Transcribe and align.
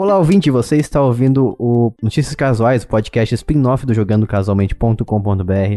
Olá, 0.00 0.16
ouvinte, 0.16 0.50
você 0.50 0.78
está 0.78 1.02
ouvindo 1.02 1.54
o 1.58 1.92
Notícias 2.02 2.34
Casuais, 2.34 2.84
o 2.84 2.88
podcast 2.88 3.34
spin-off 3.34 3.84
do 3.84 3.92
jogandocasualmente.com.br. 3.92 5.02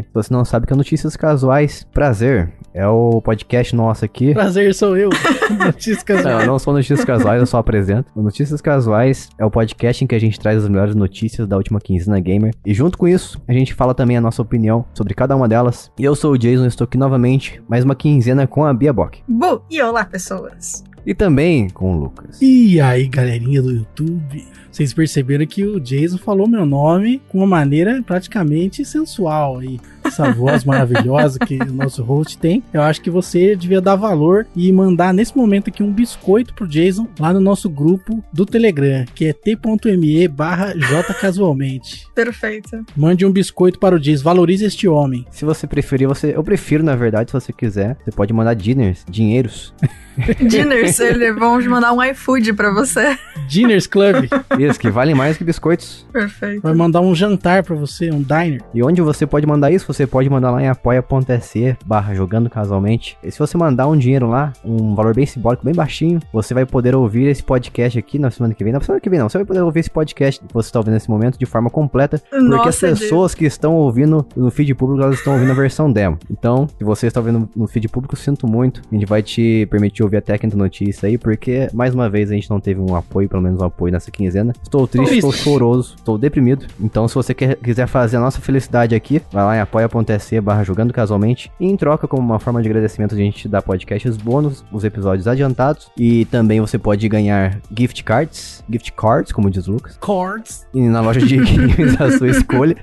Se 0.01 0.05
você 0.13 0.33
não 0.33 0.45
sabe 0.45 0.63
o 0.63 0.67
que 0.67 0.71
é 0.71 0.77
Notícias 0.77 1.17
Casuais, 1.17 1.85
prazer. 1.91 2.53
É 2.73 2.87
o 2.87 3.21
podcast 3.21 3.75
nosso 3.75 4.05
aqui. 4.05 4.33
Prazer, 4.33 4.73
sou 4.73 4.95
eu. 4.95 5.09
Notícias 5.59 6.05
Não, 6.07 6.15
eu 6.15 6.23
casuais. 6.23 6.47
não 6.47 6.57
sou 6.57 6.73
Notícias 6.73 7.03
Casuais, 7.03 7.41
eu 7.41 7.45
só 7.45 7.57
apresento. 7.57 8.13
O 8.15 8.21
Notícias 8.21 8.61
Casuais 8.61 9.27
é 9.37 9.45
o 9.45 9.51
podcast 9.51 10.01
em 10.01 10.07
que 10.07 10.15
a 10.15 10.19
gente 10.19 10.39
traz 10.39 10.63
as 10.63 10.69
melhores 10.69 10.95
notícias 10.95 11.45
da 11.45 11.57
última 11.57 11.81
quinzena 11.81 12.17
gamer. 12.21 12.53
E 12.65 12.73
junto 12.73 12.97
com 12.97 13.09
isso, 13.09 13.41
a 13.45 13.51
gente 13.51 13.73
fala 13.73 13.93
também 13.93 14.15
a 14.15 14.21
nossa 14.21 14.41
opinião 14.41 14.85
sobre 14.93 15.13
cada 15.13 15.35
uma 15.35 15.49
delas. 15.49 15.91
E 15.99 16.03
eu 16.05 16.15
sou 16.15 16.31
o 16.31 16.37
Jason, 16.37 16.65
estou 16.65 16.85
aqui 16.85 16.97
novamente, 16.97 17.61
mais 17.67 17.83
uma 17.83 17.93
quinzena 17.93 18.47
com 18.47 18.63
a 18.63 18.73
Bia 18.73 18.93
Bock. 18.93 19.21
Bu! 19.27 19.61
E 19.69 19.81
olá, 19.81 20.05
pessoas! 20.05 20.81
E 21.05 21.13
também 21.13 21.69
com 21.69 21.95
o 21.95 21.99
Lucas. 21.99 22.41
E 22.41 22.79
aí, 22.79 23.07
galerinha 23.07 23.61
do 23.61 23.71
YouTube? 23.71 24.45
Vocês 24.71 24.93
perceberam 24.93 25.45
que 25.45 25.65
o 25.65 25.79
Jason 25.79 26.17
falou 26.17 26.47
meu 26.47 26.65
nome 26.65 27.21
com 27.29 27.39
uma 27.39 27.47
maneira 27.47 28.01
praticamente 28.01 28.83
sensual 28.85 29.59
aí. 29.59 29.79
Essa 30.05 30.31
voz 30.31 30.63
maravilhosa 30.63 31.39
que 31.39 31.57
o 31.57 31.73
nosso 31.73 32.03
host 32.03 32.37
tem. 32.37 32.63
Eu 32.73 32.81
acho 32.81 33.01
que 33.01 33.09
você 33.09 33.55
devia 33.55 33.81
dar 33.81 33.95
valor 33.95 34.45
e 34.55 34.71
mandar 34.71 35.13
nesse 35.13 35.35
momento 35.35 35.69
aqui 35.69 35.83
um 35.83 35.91
biscoito 35.91 36.53
pro 36.53 36.67
Jason 36.67 37.07
lá 37.19 37.33
no 37.33 37.39
nosso 37.39 37.69
grupo 37.69 38.23
do 38.31 38.45
Telegram, 38.45 39.05
que 39.13 39.25
é 39.25 39.33
t.me 39.33 40.27
barra 40.27 40.73
jcasualmente. 40.75 42.07
Perfeito. 42.13 42.85
Mande 42.95 43.25
um 43.25 43.31
biscoito 43.31 43.79
para 43.79 43.95
o 43.95 43.99
Jason, 43.99 44.23
valorize 44.23 44.65
este 44.65 44.87
homem. 44.87 45.25
Se 45.31 45.45
você 45.45 45.67
preferir, 45.67 46.07
você. 46.07 46.35
Eu 46.35 46.43
prefiro, 46.43 46.83
na 46.83 46.95
verdade, 46.95 47.31
se 47.31 47.33
você 47.33 47.51
quiser. 47.53 47.97
Você 48.03 48.11
pode 48.11 48.33
mandar 48.33 48.53
dinners, 48.53 49.05
dinheiros. 49.09 49.73
Dinners, 50.47 50.99
eles 50.99 51.35
vão 51.35 51.59
mandar 51.61 51.91
um 51.91 52.03
iFood 52.03 52.53
pra 52.53 52.71
você. 52.71 53.17
Diners 53.47 53.87
Club 53.87 54.27
Isso, 54.59 54.79
que 54.79 54.89
valem 54.89 55.15
mais 55.15 55.37
que 55.37 55.43
biscoitos. 55.43 56.05
Perfeito. 56.11 56.61
vai 56.61 56.73
mandar 56.73 57.01
um 57.01 57.15
jantar 57.15 57.63
pra 57.63 57.75
você, 57.75 58.11
um 58.11 58.21
diner. 58.21 58.61
E 58.73 58.83
onde 58.83 59.01
você 59.01 59.25
pode 59.25 59.45
mandar 59.45 59.71
isso? 59.71 59.85
Você 59.87 60.02
pode 60.07 60.29
mandar 60.29 60.51
lá 60.51 60.61
em 60.61 60.67
apoia.se 60.67 61.77
barra 61.85 62.13
jogando 62.13 62.49
casualmente. 62.49 63.17
E 63.23 63.31
se 63.31 63.39
você 63.39 63.57
mandar 63.57 63.87
um 63.87 63.97
dinheiro 63.97 64.27
lá, 64.29 64.53
um 64.63 64.95
valor 64.95 65.13
bem 65.13 65.25
simbólico, 65.25 65.65
bem 65.65 65.73
baixinho, 65.73 66.19
você 66.31 66.53
vai 66.53 66.65
poder 66.65 66.95
ouvir 66.95 67.27
esse 67.27 67.43
podcast 67.43 67.97
aqui 67.97 68.19
na 68.19 68.31
semana 68.31 68.53
que 68.53 68.63
vem. 68.63 68.73
Na 68.73 68.81
semana 68.81 68.99
que 68.99 69.09
vem 69.09 69.19
não, 69.19 69.29
você 69.29 69.37
vai 69.37 69.45
poder 69.45 69.61
ouvir 69.61 69.79
esse 69.81 69.89
podcast 69.89 70.41
que 70.45 70.53
você 70.53 70.67
está 70.67 70.79
ouvindo 70.79 70.93
nesse 70.93 71.09
momento 71.09 71.37
de 71.37 71.45
forma 71.45 71.69
completa. 71.69 72.21
Porque 72.29 72.43
Nossa, 72.43 72.87
as 72.87 72.99
pessoas 72.99 73.35
que 73.35 73.45
estão 73.45 73.75
ouvindo 73.75 74.25
no 74.35 74.49
feed 74.51 74.73
público, 74.75 75.03
elas 75.03 75.17
estão 75.17 75.33
ouvindo 75.33 75.51
a 75.51 75.55
versão 75.55 75.91
demo. 75.91 76.17
Então, 76.29 76.67
se 76.67 76.83
você 76.83 77.07
está 77.07 77.19
ouvindo 77.19 77.49
no 77.55 77.67
feed 77.67 77.87
público, 77.87 78.15
sinto 78.15 78.47
muito. 78.47 78.81
A 78.91 78.95
gente 78.95 79.05
vai 79.05 79.21
te 79.21 79.67
permitir 79.69 80.03
ouvir 80.03 80.17
até 80.17 80.33
a 80.33 80.37
quinta 80.37 80.57
notícia 80.57 81.07
aí, 81.07 81.17
porque, 81.17 81.67
mais 81.73 81.93
uma 81.93 82.09
vez, 82.09 82.31
a 82.31 82.33
gente 82.33 82.49
não 82.49 82.59
teve 82.59 82.79
um 82.79 82.95
apoio, 82.95 83.29
pelo 83.29 83.41
menos 83.41 83.61
um 83.61 83.65
apoio 83.65 83.91
nessa 83.91 84.11
quinzena. 84.11 84.53
Estou 84.61 84.87
triste, 84.87 85.15
estou 85.15 85.31
choroso, 85.31 85.95
estou 85.95 86.17
deprimido. 86.17 86.65
Então, 86.79 87.07
se 87.07 87.15
você 87.15 87.33
quer, 87.33 87.55
quiser 87.57 87.87
fazer 87.87 88.17
a 88.17 88.19
nossa 88.19 88.39
felicidade 88.41 88.95
aqui, 88.95 89.21
vai 89.31 89.43
lá 89.43 89.57
em 89.57 89.59
apoia.se 89.83 90.39
barra 90.41 90.63
jogando 90.63 90.93
casualmente. 90.93 91.51
E 91.59 91.65
em 91.67 91.75
troca, 91.77 92.07
como 92.07 92.21
uma 92.23 92.39
forma 92.39 92.61
de 92.61 92.67
agradecimento, 92.69 93.13
a 93.15 93.17
gente 93.17 93.37
te 93.37 93.47
dá 93.47 93.61
podcasts 93.61 94.17
bônus, 94.17 94.63
os 94.71 94.83
episódios 94.83 95.27
adiantados. 95.27 95.91
E 95.97 96.25
também 96.25 96.59
você 96.61 96.77
pode 96.77 97.07
ganhar 97.07 97.59
gift 97.75 98.03
cards, 98.03 98.63
gift 98.69 98.91
cards, 98.93 99.31
como 99.31 99.49
diz 99.49 99.67
o 99.67 99.73
Lucas 99.73 99.97
Chords. 100.03 100.65
e 100.73 100.81
na 100.81 101.01
loja 101.01 101.19
de 101.21 101.37
games 101.37 101.95
da 101.97 102.11
sua 102.17 102.29
escolha. 102.29 102.75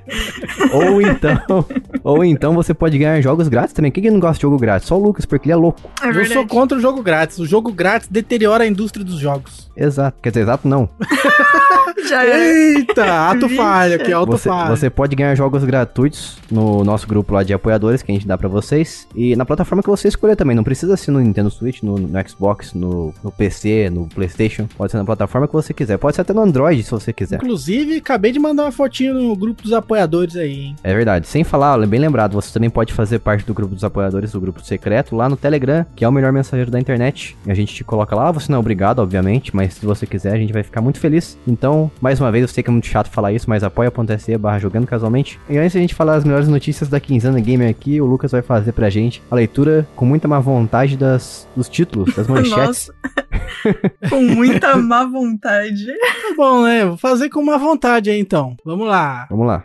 ou 0.71 1.01
então, 1.01 1.65
ou 2.03 2.23
então 2.23 2.53
você 2.53 2.73
pode 2.73 2.97
ganhar 2.97 3.19
jogos 3.21 3.47
grátis 3.47 3.73
também. 3.73 3.91
Quem 3.91 4.03
que 4.03 4.11
não 4.11 4.19
gosta 4.19 4.35
de 4.37 4.41
jogo 4.43 4.57
grátis? 4.57 4.87
Só 4.87 4.97
o 4.97 5.03
Lucas, 5.03 5.25
porque 5.25 5.47
ele 5.47 5.53
é 5.53 5.55
louco. 5.55 5.81
É 6.01 6.09
eu 6.09 6.25
sou 6.25 6.45
contra 6.47 6.77
o 6.77 6.81
jogo 6.81 7.01
grátis. 7.01 7.39
O 7.39 7.45
jogo 7.45 7.71
grátis 7.71 8.07
deteriora 8.07 8.63
a 8.63 8.67
indústria 8.67 9.03
dos 9.05 9.19
jogos. 9.19 9.69
Exato. 9.75 10.17
Quer 10.21 10.29
dizer, 10.29 10.41
exato 10.41 10.67
não. 10.67 10.89
Já 12.07 12.25
é. 12.25 12.73
Eita, 12.75 13.29
ato 13.29 13.47
falha, 13.49 13.97
que 13.99 14.11
alto 14.11 14.31
Você, 14.31 14.49
falha. 14.49 14.75
você 14.75 14.89
pode 14.89 15.15
ganhar 15.15 15.35
jogos 15.35 15.63
gratuitos 15.63 16.37
no 16.49 16.83
nosso 16.91 17.07
grupo 17.07 17.33
lá 17.33 17.43
de 17.43 17.53
apoiadores 17.53 18.01
que 18.01 18.11
a 18.11 18.15
gente 18.15 18.27
dá 18.27 18.37
pra 18.37 18.47
vocês. 18.47 19.07
E 19.15 19.35
na 19.35 19.45
plataforma 19.45 19.81
que 19.81 19.89
você 19.89 20.07
escolher 20.07 20.35
também. 20.35 20.55
Não 20.55 20.63
precisa 20.63 20.97
ser 20.97 21.11
no 21.11 21.19
Nintendo 21.19 21.49
Switch, 21.49 21.81
no, 21.81 21.97
no 21.97 22.29
Xbox, 22.29 22.73
no, 22.73 23.13
no 23.23 23.31
PC, 23.31 23.89
no 23.89 24.07
PlayStation. 24.07 24.67
Pode 24.77 24.91
ser 24.91 24.97
na 24.97 25.05
plataforma 25.05 25.47
que 25.47 25.53
você 25.53 25.73
quiser. 25.73 25.97
Pode 25.97 26.15
ser 26.15 26.21
até 26.21 26.33
no 26.33 26.41
Android, 26.41 26.83
se 26.83 26.91
você 26.91 27.13
quiser. 27.13 27.37
Inclusive, 27.37 27.97
acabei 27.97 28.31
de 28.31 28.39
mandar 28.39 28.63
uma 28.63 28.71
fotinho 28.71 29.13
no 29.13 29.35
grupo 29.35 29.63
dos 29.63 29.73
apoiadores 29.73 30.35
aí, 30.35 30.65
hein? 30.65 30.75
É 30.83 30.93
verdade. 30.93 31.27
Sem 31.27 31.43
falar, 31.43 31.77
bem 31.87 31.99
lembrado, 31.99 32.33
você 32.33 32.53
também 32.53 32.69
pode 32.69 32.93
fazer 32.93 33.19
parte 33.19 33.45
do 33.45 33.53
grupo 33.53 33.73
dos 33.73 33.83
apoiadores, 33.83 34.31
do 34.31 34.41
grupo 34.41 34.63
secreto, 34.63 35.15
lá 35.15 35.29
no 35.29 35.37
Telegram, 35.37 35.85
que 35.95 36.03
é 36.03 36.07
o 36.07 36.11
melhor 36.11 36.31
mensageiro 36.31 36.71
da 36.71 36.79
internet. 36.79 37.35
E 37.45 37.51
a 37.51 37.55
gente 37.55 37.73
te 37.73 37.83
coloca 37.83 38.15
lá, 38.15 38.31
você 38.31 38.51
não 38.51 38.57
é 38.57 38.59
obrigado, 38.59 38.99
obviamente, 38.99 39.55
mas 39.55 39.75
se 39.75 39.85
você 39.85 40.05
quiser, 40.05 40.33
a 40.33 40.37
gente 40.37 40.53
vai 40.53 40.63
ficar 40.63 40.81
muito 40.81 40.99
feliz. 40.99 41.37
Então, 41.47 41.89
mais 42.01 42.19
uma 42.19 42.31
vez, 42.31 42.43
eu 42.43 42.47
sei 42.47 42.63
que 42.63 42.69
é 42.69 42.71
muito 42.71 42.87
chato 42.87 43.09
falar 43.09 43.31
isso, 43.31 43.49
mas 43.49 43.63
apoia.se 43.63 44.37
barra 44.37 44.59
jogando 44.59 44.87
casualmente. 44.87 45.39
E 45.49 45.57
antes 45.57 45.75
a 45.75 45.79
gente 45.79 45.95
falar 45.95 46.15
as 46.15 46.23
melhores 46.23 46.47
notícias 46.47 46.80
da 46.89 46.99
quinzena 46.99 47.39
gamer 47.39 47.69
aqui, 47.69 47.99
o 48.01 48.05
Lucas 48.05 48.31
vai 48.31 48.41
fazer 48.41 48.71
pra 48.71 48.89
gente 48.89 49.21
a 49.29 49.35
leitura 49.35 49.87
com 49.95 50.05
muita 50.05 50.27
má 50.27 50.39
vontade 50.39 50.97
das, 50.97 51.47
dos 51.55 51.67
títulos, 51.69 52.13
das 52.15 52.27
manchetes. 52.27 52.87
Nossa. 52.87 52.93
Com 54.09 54.21
muita 54.23 54.75
má 54.75 55.05
vontade. 55.05 55.85
Tá 55.85 56.33
bom, 56.35 56.63
né? 56.63 56.85
Vou 56.85 56.97
fazer 56.97 57.29
com 57.29 57.39
uma 57.39 57.59
vontade 57.59 58.09
aí, 58.09 58.19
então. 58.19 58.57
Vamos 58.65 58.87
lá. 58.87 59.27
Vamos 59.29 59.45
lá. 59.45 59.63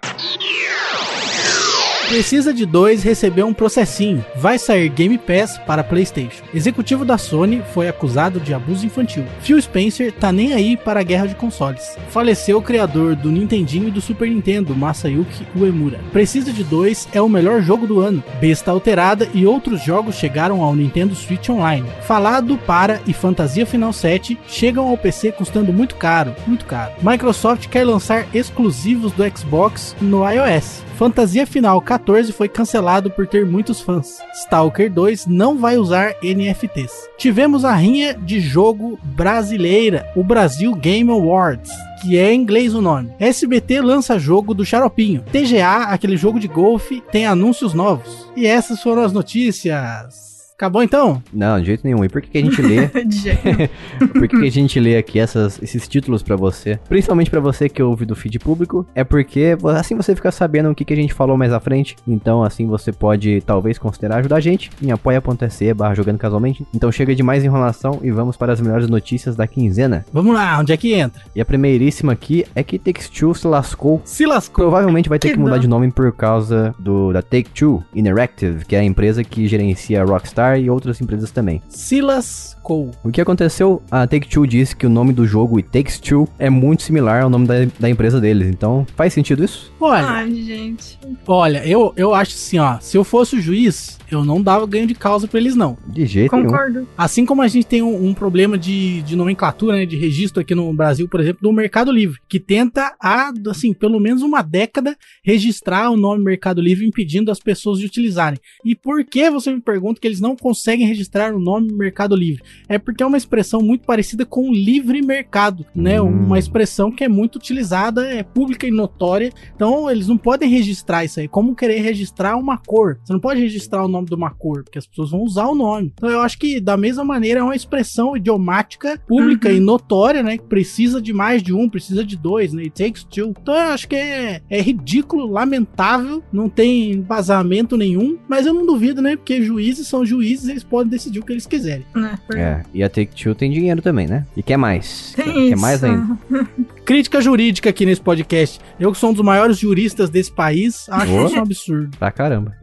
Precisa 2.08 2.54
de 2.54 2.64
dois 2.64 3.02
recebeu 3.02 3.48
um 3.48 3.52
processinho. 3.52 4.24
Vai 4.36 4.60
sair 4.60 4.88
Game 4.88 5.18
Pass 5.18 5.58
para 5.66 5.82
PlayStation. 5.82 6.44
Executivo 6.54 7.04
da 7.04 7.18
Sony 7.18 7.62
foi 7.74 7.88
acusado 7.88 8.38
de 8.38 8.54
abuso 8.54 8.86
infantil. 8.86 9.24
Phil 9.40 9.60
Spencer 9.60 10.12
tá 10.12 10.30
nem 10.30 10.52
aí 10.52 10.76
para 10.76 11.00
a 11.00 11.02
guerra 11.02 11.26
de 11.26 11.34
consoles. 11.34 11.98
Faleceu 12.10 12.58
o 12.58 12.62
criador 12.62 13.16
do 13.16 13.30
Nintendinho 13.30 13.88
e 13.88 13.90
do 13.90 14.00
Super 14.00 14.28
Nintendo, 14.28 14.74
Masayuki 14.74 15.44
Uemura. 15.56 15.98
Precisa 16.12 16.52
de 16.52 16.62
dois 16.62 17.08
é 17.12 17.20
o 17.20 17.28
melhor 17.28 17.60
jogo 17.60 17.88
do 17.88 17.98
ano. 17.98 18.22
Besta 18.40 18.70
Alterada 18.70 19.28
e 19.34 19.44
outros 19.44 19.82
jogos 19.82 20.14
chegaram 20.14 20.62
ao 20.62 20.76
Nintendo 20.76 21.14
Switch 21.14 21.48
Online. 21.48 21.88
Falado 22.02 22.56
para 22.56 23.00
e 23.04 23.12
Fantasia 23.12 23.66
Final 23.66 23.92
7 23.92 24.38
chegam 24.46 24.88
ao 24.88 24.96
PC 24.96 25.32
custando 25.32 25.72
muito 25.72 25.96
caro, 25.96 26.36
muito 26.46 26.66
caro. 26.66 26.92
Microsoft 27.02 27.66
quer 27.66 27.84
lançar 27.84 28.28
exclusivos 28.32 29.10
do 29.10 29.24
Xbox 29.36 29.96
no 30.00 30.24
iOS. 30.30 30.85
Fantasia 30.96 31.46
Final 31.46 31.78
14 31.82 32.32
foi 32.32 32.48
cancelado 32.48 33.10
por 33.10 33.26
ter 33.26 33.44
muitos 33.44 33.82
fãs. 33.82 34.18
Stalker 34.32 34.90
2 34.90 35.26
não 35.26 35.58
vai 35.58 35.76
usar 35.76 36.14
NFTs. 36.22 36.90
Tivemos 37.18 37.66
a 37.66 37.74
rinha 37.74 38.14
de 38.14 38.40
jogo 38.40 38.98
brasileira, 39.04 40.10
o 40.16 40.24
Brasil 40.24 40.74
Game 40.74 41.10
Awards. 41.10 41.70
Que 42.00 42.16
é 42.16 42.32
em 42.32 42.40
inglês 42.40 42.74
o 42.74 42.80
nome. 42.80 43.12
SBT 43.18 43.82
lança 43.82 44.18
jogo 44.18 44.54
do 44.54 44.64
Xaropinho. 44.64 45.22
TGA, 45.30 45.84
aquele 45.84 46.16
jogo 46.16 46.40
de 46.40 46.48
golfe, 46.48 47.02
tem 47.12 47.26
anúncios 47.26 47.74
novos. 47.74 48.30
E 48.34 48.46
essas 48.46 48.82
foram 48.82 49.02
as 49.02 49.12
notícias. 49.12 50.35
Acabou 50.56 50.82
então? 50.82 51.22
Não, 51.34 51.60
de 51.60 51.66
jeito 51.66 51.82
nenhum. 51.84 52.02
E 52.02 52.08
por 52.08 52.22
que, 52.22 52.30
que 52.30 52.38
a 52.38 52.40
gente 52.40 52.62
lê 52.62 52.86
De 53.04 53.16
jeito. 53.18 53.70
Por 54.12 54.26
que, 54.26 54.40
que 54.40 54.46
a 54.46 54.50
gente 54.50 54.80
lê 54.80 54.96
aqui 54.96 55.18
essas- 55.18 55.60
esses 55.62 55.86
títulos 55.86 56.22
pra 56.22 56.34
você? 56.34 56.78
Principalmente 56.88 57.30
pra 57.30 57.40
você 57.40 57.68
que 57.68 57.82
ouve 57.82 58.06
do 58.06 58.16
feed 58.16 58.38
público, 58.38 58.86
é 58.94 59.04
porque 59.04 59.56
assim 59.76 59.94
você 59.94 60.14
fica 60.14 60.30
sabendo 60.30 60.70
o 60.70 60.74
que, 60.74 60.84
que 60.84 60.94
a 60.94 60.96
gente 60.96 61.12
falou 61.12 61.36
mais 61.36 61.52
à 61.52 61.60
frente. 61.60 61.94
Então, 62.08 62.42
assim 62.42 62.66
você 62.66 62.90
pode 62.90 63.42
talvez 63.44 63.78
considerar 63.78 64.16
ajudar 64.16 64.36
a 64.36 64.40
gente 64.40 64.70
em 64.82 64.90
apoia.se 64.90 65.74
barra 65.74 65.94
jogando 65.94 66.16
casualmente. 66.18 66.66
Então 66.74 66.90
chega 66.90 67.14
de 67.14 67.22
mais 67.22 67.44
enrolação 67.44 68.00
e 68.02 68.10
vamos 68.10 68.36
para 68.36 68.52
as 68.54 68.60
melhores 68.60 68.88
notícias 68.88 69.36
da 69.36 69.46
quinzena. 69.46 70.06
Vamos 70.10 70.34
lá, 70.34 70.58
onde 70.58 70.72
é 70.72 70.76
que 70.78 70.94
entra? 70.94 71.20
E 71.34 71.40
a 71.40 71.44
primeiríssima 71.44 72.12
aqui 72.14 72.46
é 72.54 72.62
que 72.62 72.78
Take-Two 72.78 73.34
se 73.34 73.46
lascou. 73.46 74.00
Se 74.04 74.24
lascou. 74.24 74.64
Provavelmente 74.64 75.08
vai 75.08 75.18
ter 75.18 75.28
Que 75.28 75.34
que 75.34 75.40
mudar 75.40 75.56
dó. 75.56 75.60
de 75.62 75.68
nome 75.68 75.90
por 75.90 76.10
causa 76.12 76.74
do 76.78 77.12
da 77.12 77.20
Take-Two 77.20 77.84
Interactive, 77.94 78.64
que 78.64 78.74
é 78.74 78.80
a 78.80 78.84
empresa 78.84 79.22
que 79.22 79.46
gerencia 79.46 80.00
a 80.00 80.04
Rockstar 80.46 80.60
e 80.60 80.70
outras 80.70 81.00
empresas 81.00 81.30
também. 81.30 81.60
Se 81.68 82.00
lascou. 82.00 82.90
O 83.02 83.10
que 83.10 83.20
aconteceu? 83.20 83.82
A 83.90 84.06
Take-Two 84.06 84.46
disse 84.46 84.76
que 84.76 84.86
o 84.86 84.90
nome 84.90 85.12
do 85.12 85.26
jogo 85.26 85.56
It 85.56 85.68
Takes 85.70 85.98
Two 85.98 86.28
é 86.38 86.48
muito 86.48 86.82
similar 86.82 87.22
ao 87.22 87.30
nome 87.30 87.46
da, 87.46 87.54
da 87.78 87.90
empresa 87.90 88.20
deles. 88.20 88.48
Então, 88.48 88.86
faz 88.96 89.12
sentido 89.12 89.44
isso? 89.44 89.72
Olha, 89.80 90.06
Ai, 90.06 90.34
gente. 90.34 90.98
olha, 91.26 91.66
eu, 91.66 91.92
eu 91.96 92.14
acho 92.14 92.34
assim, 92.34 92.58
ó. 92.58 92.78
Se 92.80 92.96
eu 92.96 93.04
fosse 93.04 93.36
o 93.36 93.40
juiz, 93.40 93.98
eu 94.10 94.24
não 94.24 94.40
dava 94.42 94.66
ganho 94.66 94.86
de 94.86 94.94
causa 94.94 95.26
pra 95.26 95.40
eles, 95.40 95.54
não. 95.54 95.76
De 95.86 96.06
jeito 96.06 96.34
nenhum. 96.34 96.48
Concordo. 96.48 96.88
Assim 96.96 97.24
como 97.24 97.42
a 97.42 97.48
gente 97.48 97.66
tem 97.66 97.82
um, 97.82 98.06
um 98.08 98.14
problema 98.14 98.56
de, 98.58 99.02
de 99.02 99.16
nomenclatura, 99.16 99.76
né, 99.76 99.86
de 99.86 99.96
registro 99.96 100.40
aqui 100.40 100.54
no 100.54 100.72
Brasil, 100.72 101.08
por 101.08 101.20
exemplo, 101.20 101.42
do 101.42 101.52
Mercado 101.52 101.90
Livre, 101.90 102.18
que 102.28 102.38
tenta 102.38 102.94
há, 103.00 103.32
assim, 103.48 103.72
pelo 103.72 103.98
menos 103.98 104.22
uma 104.22 104.42
década 104.42 104.96
registrar 105.24 105.90
o 105.90 105.96
nome 105.96 106.22
Mercado 106.22 106.60
Livre 106.60 106.86
impedindo 106.86 107.30
as 107.30 107.38
pessoas 107.38 107.78
de 107.78 107.86
utilizarem. 107.86 108.38
E 108.64 108.74
por 108.74 109.04
que 109.04 109.30
você 109.30 109.52
me 109.52 109.60
pergunta 109.60 110.00
que 110.00 110.06
eles 110.06 110.20
não 110.20 110.35
não 110.36 110.50
conseguem 110.50 110.86
registrar 110.86 111.34
o 111.34 111.40
nome 111.40 111.72
Mercado 111.72 112.14
Livre? 112.14 112.42
É 112.68 112.78
porque 112.78 113.02
é 113.02 113.06
uma 113.06 113.16
expressão 113.16 113.60
muito 113.62 113.84
parecida 113.86 114.24
com 114.26 114.52
livre 114.52 115.00
mercado, 115.02 115.64
né? 115.74 116.00
Hum. 116.00 116.08
Uma 116.26 116.38
expressão 116.38 116.90
que 116.92 117.02
é 117.02 117.08
muito 117.08 117.36
utilizada, 117.36 118.06
é 118.06 118.22
pública 118.22 118.66
e 118.66 118.70
notória. 118.70 119.32
Então 119.54 119.90
eles 119.90 120.06
não 120.08 120.18
podem 120.18 120.48
registrar 120.48 121.04
isso 121.04 121.18
aí. 121.20 121.26
Como 121.28 121.54
querer 121.54 121.80
registrar 121.80 122.36
uma 122.36 122.58
cor? 122.58 122.98
Você 123.02 123.12
não 123.12 123.20
pode 123.20 123.40
registrar 123.40 123.84
o 123.84 123.88
nome 123.88 124.06
de 124.08 124.14
uma 124.14 124.30
cor, 124.30 124.62
porque 124.64 124.78
as 124.78 124.86
pessoas 124.86 125.10
vão 125.10 125.22
usar 125.22 125.46
o 125.46 125.54
nome. 125.54 125.92
Então 125.94 126.10
eu 126.10 126.20
acho 126.20 126.38
que 126.38 126.60
da 126.60 126.76
mesma 126.76 127.04
maneira 127.04 127.40
é 127.40 127.42
uma 127.42 127.56
expressão 127.56 128.16
idiomática, 128.16 129.00
pública 129.06 129.48
Uhum. 129.48 129.56
e 129.56 129.60
notória, 129.60 130.22
né? 130.22 130.36
Que 130.36 130.44
precisa 130.44 131.00
de 131.00 131.12
mais 131.12 131.42
de 131.42 131.52
um, 131.52 131.68
precisa 131.68 132.04
de 132.04 132.16
dois, 132.16 132.52
né? 132.52 132.62
It 132.64 132.82
takes 132.84 133.04
two. 133.04 133.32
Então 133.40 133.54
eu 133.54 133.60
acho 133.72 133.88
que 133.88 133.96
é, 133.96 134.42
é 134.50 134.60
ridículo, 134.60 135.26
lamentável, 135.26 136.22
não 136.32 136.48
tem 136.48 136.92
embasamento 136.92 137.76
nenhum, 137.76 138.18
mas 138.28 138.46
eu 138.46 138.52
não 138.54 138.66
duvido, 138.66 139.00
né? 139.00 139.16
Porque 139.16 139.42
juízes 139.42 139.86
são 139.86 140.04
juízes, 140.04 140.25
eles 140.26 140.64
podem 140.64 140.90
decidir 140.90 141.20
o 141.20 141.24
que 141.24 141.32
eles 141.32 141.46
quiserem. 141.46 141.86
Né? 141.94 142.18
É, 142.34 142.62
e 142.72 142.82
a 142.82 142.88
Take-Two 142.88 143.34
tem 143.34 143.50
dinheiro 143.50 143.80
também, 143.82 144.06
né? 144.06 144.26
E 144.36 144.42
quer 144.42 144.56
mais. 144.56 145.12
Quer, 145.16 145.24
Tem 145.24 145.48
quer 145.50 145.56
mais 145.56 145.76
isso. 145.76 145.86
ainda. 145.86 146.18
Crítica 146.86 147.20
jurídica 147.20 147.68
aqui 147.68 147.84
nesse 147.84 148.00
podcast. 148.00 148.60
Eu 148.80 148.92
que 148.92 148.98
sou 148.98 149.10
um 149.10 149.12
dos 149.12 149.24
maiores 149.24 149.58
juristas 149.58 150.08
desse 150.08 150.30
país, 150.32 150.86
acho 150.88 151.26
isso 151.26 151.34
um 151.36 151.40
absurdo. 151.42 151.96
Pra 151.98 152.10
caramba. 152.12 152.54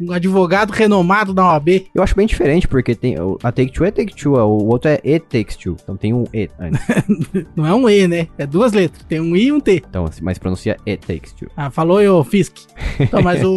Um 0.00 0.10
advogado 0.10 0.70
renomado 0.72 1.32
da 1.32 1.44
OAB. 1.46 1.86
Eu 1.94 2.02
acho 2.02 2.16
bem 2.16 2.26
diferente, 2.26 2.66
porque 2.66 2.92
tem, 2.92 3.20
o- 3.20 3.38
a 3.40 3.52
Take-Two 3.52 3.86
é 3.86 3.90
Take-Two, 3.92 4.32
o 4.34 4.66
outro 4.66 4.90
é 4.90 4.94
It 5.04 5.26
Takes 5.28 5.56
Two. 5.56 5.76
Então 5.80 5.96
tem 5.96 6.12
um 6.12 6.24
E 6.34 6.50
antes. 6.58 6.80
Não 7.54 7.64
é 7.64 7.72
um 7.72 7.88
E, 7.88 8.08
né? 8.08 8.26
É 8.36 8.44
duas 8.44 8.72
letras. 8.72 9.04
Tem 9.04 9.20
um 9.20 9.36
I 9.36 9.46
e 9.46 9.52
um 9.52 9.60
T. 9.60 9.80
Então, 9.88 10.04
assim, 10.06 10.20
mas 10.20 10.38
pronuncia 10.38 10.76
It 10.88 11.06
Takes 11.06 11.32
Two. 11.34 11.48
Ah, 11.56 11.70
falou 11.70 12.00
eu, 12.02 12.24
Fisk. 12.24 12.56
Então, 12.98 13.22
mas 13.22 13.42
o, 13.44 13.50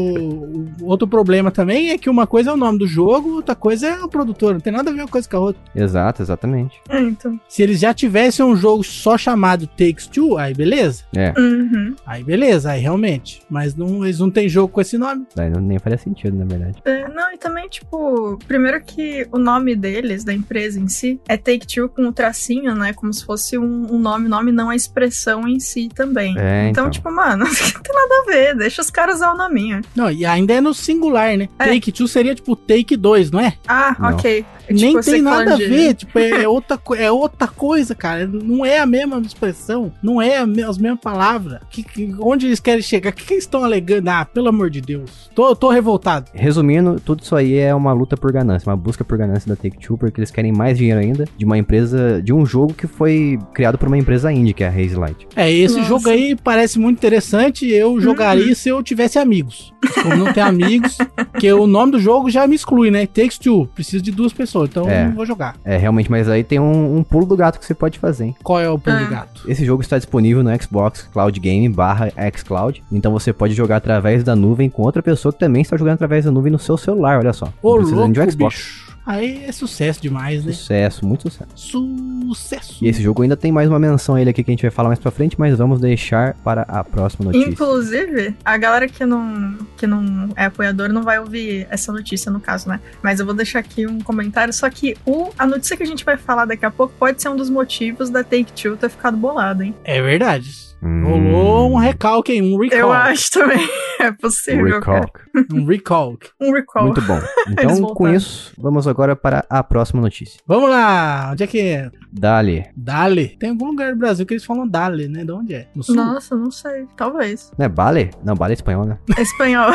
o 0.81 0.85
outro 0.85 1.07
problema 1.07 1.51
também 1.51 1.89
é 1.89 1.97
que 1.97 2.09
uma 2.09 2.25
coisa 2.25 2.49
é 2.51 2.53
o 2.53 2.57
nome 2.57 2.77
do 2.79 2.87
jogo, 2.87 3.35
outra 3.35 3.53
coisa 3.55 3.87
é 3.87 4.03
o 4.03 4.07
produtor. 4.07 4.53
Não 4.53 4.59
tem 4.61 4.71
nada 4.73 4.89
a 4.89 4.93
ver 4.93 5.01
uma 5.01 5.07
coisa 5.07 5.27
com 5.29 5.37
a 5.37 5.39
outra. 5.39 5.61
Exato, 5.75 6.21
exatamente. 6.21 6.79
É, 6.89 6.99
então. 7.01 7.39
Se 7.49 7.61
eles 7.63 7.79
já 7.79 7.93
tivessem 7.93 8.45
um 8.45 8.55
jogo 8.55 8.83
só 8.95 9.17
chamado 9.17 9.67
Takes 9.67 10.07
Two, 10.07 10.37
aí 10.37 10.53
beleza. 10.53 11.03
É, 11.15 11.33
Uhum. 11.37 11.95
Aí 12.05 12.23
beleza, 12.23 12.71
aí 12.71 12.81
realmente. 12.81 13.41
Mas 13.49 13.75
não, 13.75 14.03
eles 14.03 14.19
não 14.19 14.29
tem 14.29 14.47
jogo 14.47 14.71
com 14.73 14.81
esse 14.81 14.97
nome. 14.97 15.25
daí 15.35 15.49
não, 15.49 15.61
nem 15.61 15.79
faria 15.79 15.97
sentido, 15.97 16.37
na 16.37 16.45
verdade. 16.45 16.77
É, 16.85 17.07
não, 17.09 17.33
e 17.33 17.37
também, 17.37 17.67
tipo, 17.67 18.37
primeiro 18.47 18.81
que 18.81 19.27
o 19.31 19.37
nome 19.37 19.75
deles, 19.75 20.23
da 20.23 20.33
empresa 20.33 20.79
em 20.79 20.87
si, 20.87 21.19
é 21.27 21.37
Take 21.37 21.65
Two 21.67 21.89
com 21.89 22.07
o 22.07 22.11
tracinho, 22.13 22.75
né? 22.75 22.93
Como 22.93 23.13
se 23.13 23.25
fosse 23.25 23.57
um, 23.57 23.93
um 23.93 23.99
nome, 23.99 24.27
nome 24.27 24.51
não 24.51 24.69
a 24.69 24.75
expressão 24.75 25.47
em 25.47 25.59
si 25.59 25.89
também. 25.93 26.35
É, 26.37 26.69
então, 26.69 26.85
então. 26.85 26.89
tipo, 26.91 27.11
mano, 27.11 27.45
não 27.45 27.51
tem 27.53 27.93
nada 27.93 28.15
a 28.21 28.25
ver, 28.31 28.55
deixa 28.55 28.81
os 28.81 28.89
caras 28.89 29.15
usar 29.15 29.33
o 29.33 29.37
nominho. 29.37 29.81
Não, 29.95 30.11
e 30.11 30.25
ainda 30.25 30.53
é 30.53 30.61
no 30.61 30.73
singular, 30.73 31.37
né? 31.37 31.47
É. 31.59 31.65
Take 31.65 31.91
Two 31.91 32.07
seria 32.07 32.35
tipo 32.35 32.55
Take 32.55 32.95
2, 32.95 33.31
não 33.31 33.39
é? 33.39 33.53
Ah, 33.67 33.95
Não. 33.99 34.09
ok. 34.09 34.45
É, 34.67 34.73
Nem 34.73 34.89
tipo, 34.91 35.03
você 35.03 35.11
tem 35.13 35.21
nada 35.21 35.53
a 35.53 35.57
ver, 35.57 35.93
tipo, 35.95 36.17
é 36.19 36.47
outra, 36.47 36.77
co- 36.77 36.95
é 36.95 37.11
outra 37.11 37.47
coisa, 37.47 37.93
cara. 37.95 38.25
Não 38.27 38.65
é 38.65 38.79
a 38.79 38.85
mesma 38.85 39.19
expressão, 39.19 39.91
não 40.01 40.21
é 40.21 40.37
a 40.37 40.45
me- 40.45 40.63
as 40.63 40.77
mesmas 40.77 40.99
palavras. 41.01 41.59
Que, 41.69 41.83
que- 41.83 42.15
onde 42.19 42.45
eles 42.47 42.59
querem 42.59 42.81
chegar? 42.81 43.09
O 43.11 43.13
que, 43.13 43.25
que 43.25 43.33
eles 43.33 43.43
estão 43.43 43.63
alegando? 43.63 44.09
Ah, 44.09 44.25
pelo 44.25 44.49
amor 44.49 44.69
de 44.69 44.81
Deus. 44.81 45.29
Tô, 45.35 45.55
tô 45.55 45.69
revoltado. 45.69 46.29
Resumindo, 46.33 46.99
tudo 47.03 47.21
isso 47.23 47.35
aí 47.35 47.55
é 47.57 47.73
uma 47.73 47.93
luta 47.93 48.15
por 48.17 48.31
ganância, 48.31 48.69
uma 48.69 48.77
busca 48.77 49.03
por 49.03 49.17
ganância 49.17 49.47
da 49.49 49.55
Take-Two, 49.55 49.97
porque 49.97 50.19
eles 50.19 50.31
querem 50.31 50.51
mais 50.51 50.77
dinheiro 50.77 50.99
ainda 50.99 51.25
de 51.37 51.45
uma 51.45 51.57
empresa, 51.57 52.21
de 52.21 52.33
um 52.33 52.45
jogo 52.45 52.73
que 52.73 52.87
foi 52.87 53.37
criado 53.53 53.77
por 53.77 53.87
uma 53.87 53.97
empresa 53.97 54.31
indie, 54.31 54.53
que 54.53 54.63
é 54.63 54.67
a 54.67 54.71
Haze 54.71 54.95
Light. 54.95 55.27
É, 55.35 55.51
esse 55.51 55.77
Nossa. 55.77 55.87
jogo 55.89 56.09
aí 56.09 56.35
parece 56.35 56.79
muito 56.79 56.97
interessante. 56.97 57.67
Eu 57.69 57.99
jogaria 57.99 58.47
Uhum. 58.49 58.55
se 58.55 58.69
eu 58.69 58.81
tivesse 58.83 59.19
amigos. 59.19 59.73
Como 60.01 60.15
não 60.15 60.33
tenho 60.33 60.45
amigos, 60.47 60.97
porque 61.31 61.51
o 61.51 61.67
nome 61.67 61.93
do 61.93 61.99
jogo 61.99 62.29
já 62.29 62.47
me 62.47 62.55
exclui, 62.55 62.89
né? 62.89 63.05
Takes 63.05 63.37
Two. 63.37 63.67
Preciso 63.75 64.03
de 64.03 64.11
duas 64.11 64.33
pessoas, 64.33 64.54
então 64.63 64.89
É. 64.89 65.01
eu 65.03 65.07
não 65.07 65.15
vou 65.15 65.25
jogar. 65.25 65.55
É, 65.65 65.75
realmente, 65.75 66.09
mas 66.09 66.29
aí 66.29 66.43
tem 66.43 66.59
um, 66.59 66.97
um 66.97 67.03
pulo 67.03 67.25
do 67.25 67.35
gato 67.35 67.59
que 67.59 67.65
você 67.65 67.73
pode 67.73 67.99
fazer, 67.99 68.25
hein? 68.25 68.35
Qual 68.41 68.59
é 68.59 68.69
o 68.69 68.79
pulo 68.79 68.95
Ah. 68.95 68.99
do 69.03 69.09
gato? 69.09 69.41
Esse 69.49 69.65
jogo 69.65 69.81
está 69.81 69.97
disponível 69.97 70.41
no 70.43 70.61
Xbox 70.61 71.09
Cloud 71.11 71.37
Game 71.39 71.67
barra 71.67 72.09
xCloud, 72.37 72.81
então 72.91 73.11
você 73.11 73.33
pode 73.33 73.53
jogar 73.53 73.77
através 73.77 74.23
da 74.23 74.35
nuvem 74.35 74.69
com 74.69 74.83
outra 74.83 75.03
pessoa 75.03 75.33
que 75.33 75.39
também 75.39 75.61
está 75.63 75.75
jogando 75.75 75.95
através 75.95 76.23
da 76.23 76.31
nuvem 76.31 76.51
no 76.51 76.59
seu 76.59 76.77
celular, 76.77 77.19
olha 77.19 77.33
só. 77.33 77.49
Ô, 77.61 77.75
precisando 77.77 78.13
de 78.13 78.19
um 78.19 78.23
louco, 78.23 78.31
Xbox. 78.31 78.55
bicho. 78.55 78.94
Aí 79.05 79.45
é 79.45 79.51
sucesso 79.51 80.01
demais, 80.01 80.43
né? 80.43 80.51
Sucesso, 80.51 81.05
muito 81.05 81.29
sucesso. 81.29 81.51
Sucesso. 81.55 82.83
E 82.83 82.87
esse 82.87 83.01
jogo 83.01 83.21
ainda 83.21 83.37
tem 83.37 83.51
mais 83.51 83.69
uma 83.69 83.79
menção 83.79 84.15
a 84.15 84.21
ele 84.21 84.29
aqui 84.31 84.43
que 84.43 84.49
a 84.49 84.53
gente 84.53 84.63
vai 84.63 84.71
falar 84.71 84.89
mais 84.89 84.99
pra 84.99 85.11
frente, 85.11 85.39
mas 85.39 85.57
vamos 85.57 85.79
deixar 85.79 86.33
para 86.43 86.63
a 86.63 86.83
próxima 86.83 87.25
notícia. 87.25 87.47
Inclusive, 87.49 88.35
a 88.43 88.57
galera 88.57 88.87
que 88.87 89.05
não, 89.05 89.57
que 89.77 89.85
não 89.85 90.29
é 90.35 90.45
apoiador 90.45 90.89
não 90.89 91.03
vai 91.03 91.19
ouvir 91.19 91.67
essa 91.69 91.91
notícia, 91.91 92.31
no 92.31 92.39
caso, 92.39 92.67
né? 92.67 92.79
Mas 93.03 93.19
eu 93.19 93.25
vou 93.25 93.35
deixar 93.35 93.59
aqui 93.59 93.85
um 93.85 93.99
comentário. 93.99 94.53
Só 94.53 94.69
que 94.69 94.95
o, 95.05 95.29
a 95.37 95.45
notícia 95.45 95.77
que 95.77 95.83
a 95.83 95.87
gente 95.87 96.03
vai 96.03 96.17
falar 96.17 96.45
daqui 96.45 96.65
a 96.65 96.71
pouco 96.71 96.93
pode 96.97 97.21
ser 97.21 97.29
um 97.29 97.35
dos 97.35 97.49
motivos 97.49 98.09
da 98.09 98.23
Take-Two 98.23 98.77
ter 98.77 98.89
ficado 98.89 99.15
bolado, 99.15 99.63
hein? 99.63 99.75
É 99.83 100.01
verdade. 100.01 100.74
Hum, 100.83 101.03
Rolou 101.03 101.71
um 101.71 101.77
recalque 101.77 102.31
aí, 102.33 102.41
um 102.41 102.57
recall. 102.59 102.79
Eu 102.79 102.91
acho 102.91 103.31
também. 103.31 103.67
É 103.97 104.11
possível. 104.11 104.65
Um 104.65 105.65
recall. 105.65 106.19
Um 106.41 106.51
recall. 106.51 106.83
Muito 106.85 107.01
bom. 107.03 107.17
Então, 107.49 107.81
com 107.93 108.09
isso, 108.09 108.51
vamos 108.57 108.87
agora 108.87 109.15
para 109.15 109.45
a 109.49 109.63
próxima 109.63 110.01
notícia. 110.01 110.37
Vamos 110.45 110.69
lá, 110.69 111.29
onde 111.31 111.43
é 111.43 111.47
que 111.47 111.59
é? 111.61 111.89
Dali. 112.11 112.65
Dale. 112.75 113.37
Tem 113.39 113.51
algum 113.51 113.67
lugar 113.67 113.93
do 113.93 113.97
Brasil 113.99 114.25
que 114.25 114.33
eles 114.33 114.43
falam 114.43 114.67
Dale, 114.67 115.07
né? 115.07 115.23
De 115.23 115.31
onde 115.31 115.53
é? 115.53 115.67
No 115.73 115.81
sul? 115.81 115.95
Nossa, 115.95 116.35
não 116.35 116.51
sei. 116.51 116.85
Talvez. 116.97 117.51
Não 117.57 117.65
é 117.65 117.69
Bale? 117.69 118.09
Não, 118.23 118.35
Bale 118.35 118.51
é 118.51 118.55
espanhol, 118.55 118.83
né? 118.85 118.97
Espanhol. 119.17 119.71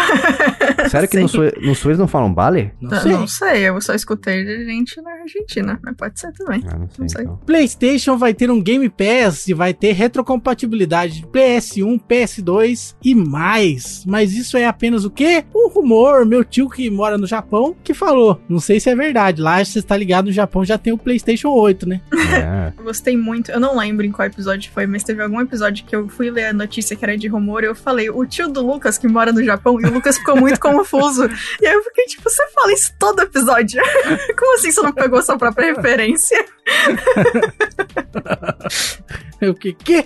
Sério 0.91 1.09
que 1.09 1.19
no 1.19 1.29
sul, 1.29 1.45
no 1.63 1.75
sul 1.75 1.91
eles 1.91 1.99
não 1.99 2.07
falam 2.09 2.33
Bale? 2.33 2.73
Não 2.81 2.91
Não 2.91 3.01
sei. 3.01 3.13
não 3.13 3.27
sei, 3.27 3.69
eu 3.69 3.81
só 3.81 3.95
escutei 3.95 4.45
de 4.45 4.65
gente 4.67 5.01
na 5.01 5.11
Argentina, 5.13 5.81
mas 5.83 5.97
pode 5.97 6.21
ser 6.21 6.31
também. 6.33 6.63
Ah, 6.69 6.77
não 6.77 6.89
sei, 6.91 6.99
Não 7.03 7.09
sei. 7.09 7.23
então. 7.23 7.37
PlayStation 7.47 8.19
vai 8.19 8.35
ter 8.35 8.51
um 8.51 8.61
Game 8.63 8.89
Pass 8.91 9.49
e 9.49 9.55
vai 9.55 9.73
ter 9.73 9.93
retrocompatibilidade 9.93 10.90
de 10.91 11.23
PS1, 11.23 12.01
PS2 12.09 12.95
e 13.03 13.15
mais. 13.15 14.05
Mas 14.07 14.35
isso 14.35 14.57
é 14.57 14.67
apenas 14.67 15.05
o 15.05 15.11
quê? 15.11 15.45
Um 15.55 15.69
rumor. 15.69 16.27
Meu 16.27 16.45
tio 16.45 16.69
que 16.69 16.91
mora 16.91 17.17
no 17.17 17.27
Japão 17.27 17.75
que 17.83 17.95
falou. 17.95 18.41
Não 18.49 18.61
sei 18.61 18.81
se 18.81 18.91
é 18.91 18.95
verdade. 18.95 19.41
Lá 19.41 19.65
você 19.65 19.79
está 19.79 19.97
ligado 19.97 20.27
no 20.27 20.33
Japão 20.33 20.65
já 20.65 20.77
tem 20.77 20.93
o 20.93 20.99
PlayStation 20.99 21.51
8, 21.51 21.89
né? 21.89 22.01
É. 22.13 22.73
Eu 22.77 22.85
gostei 22.85 23.17
muito, 23.17 23.51
eu 23.51 23.61
não 23.61 23.77
lembro 23.77 24.05
em 24.05 24.13
qual 24.13 24.27
episódio 24.27 24.71
foi, 24.73 24.87
mas 24.87 25.03
teve 25.03 25.23
algum 25.23 25.41
episódio 25.41 25.85
que 25.85 25.95
eu 25.95 26.09
fui 26.09 26.31
ler 26.31 26.47
a 26.47 26.53
notícia 26.53 26.97
que 26.97 27.05
era 27.05 27.17
de 27.17 27.29
rumor 27.29 27.63
e 27.63 27.67
eu 27.67 27.75
falei, 27.75 28.11
o 28.11 28.25
tio 28.25 28.49
do 28.49 28.65
Lucas 28.65 28.99
que 28.99 29.09
mora 29.09 29.33
no 29.33 29.45
Japão, 29.45 29.81
e 29.81 29.85
o 29.85 29.93
Lucas 29.93 30.19
ficou 30.19 30.37
muito 30.37 30.59
confuso. 30.61 31.29
E 31.61 31.67
aí 31.67 31.75
eu 31.75 31.83
fiquei 31.85 32.05
tipo, 32.07 32.29
você 32.29 32.47
fala 32.51 32.73
isso 32.73 32.93
todo 32.99 33.23
episódio? 33.23 33.81
Como 34.39 34.55
assim 34.57 34.71
você 34.71 34.83
não 34.83 34.93
pegou 34.93 35.23
sua 35.23 35.39
própria 35.39 35.75
referência? 35.75 36.45
Eu 39.41 39.55
que? 39.55 39.73
Que? 39.73 40.05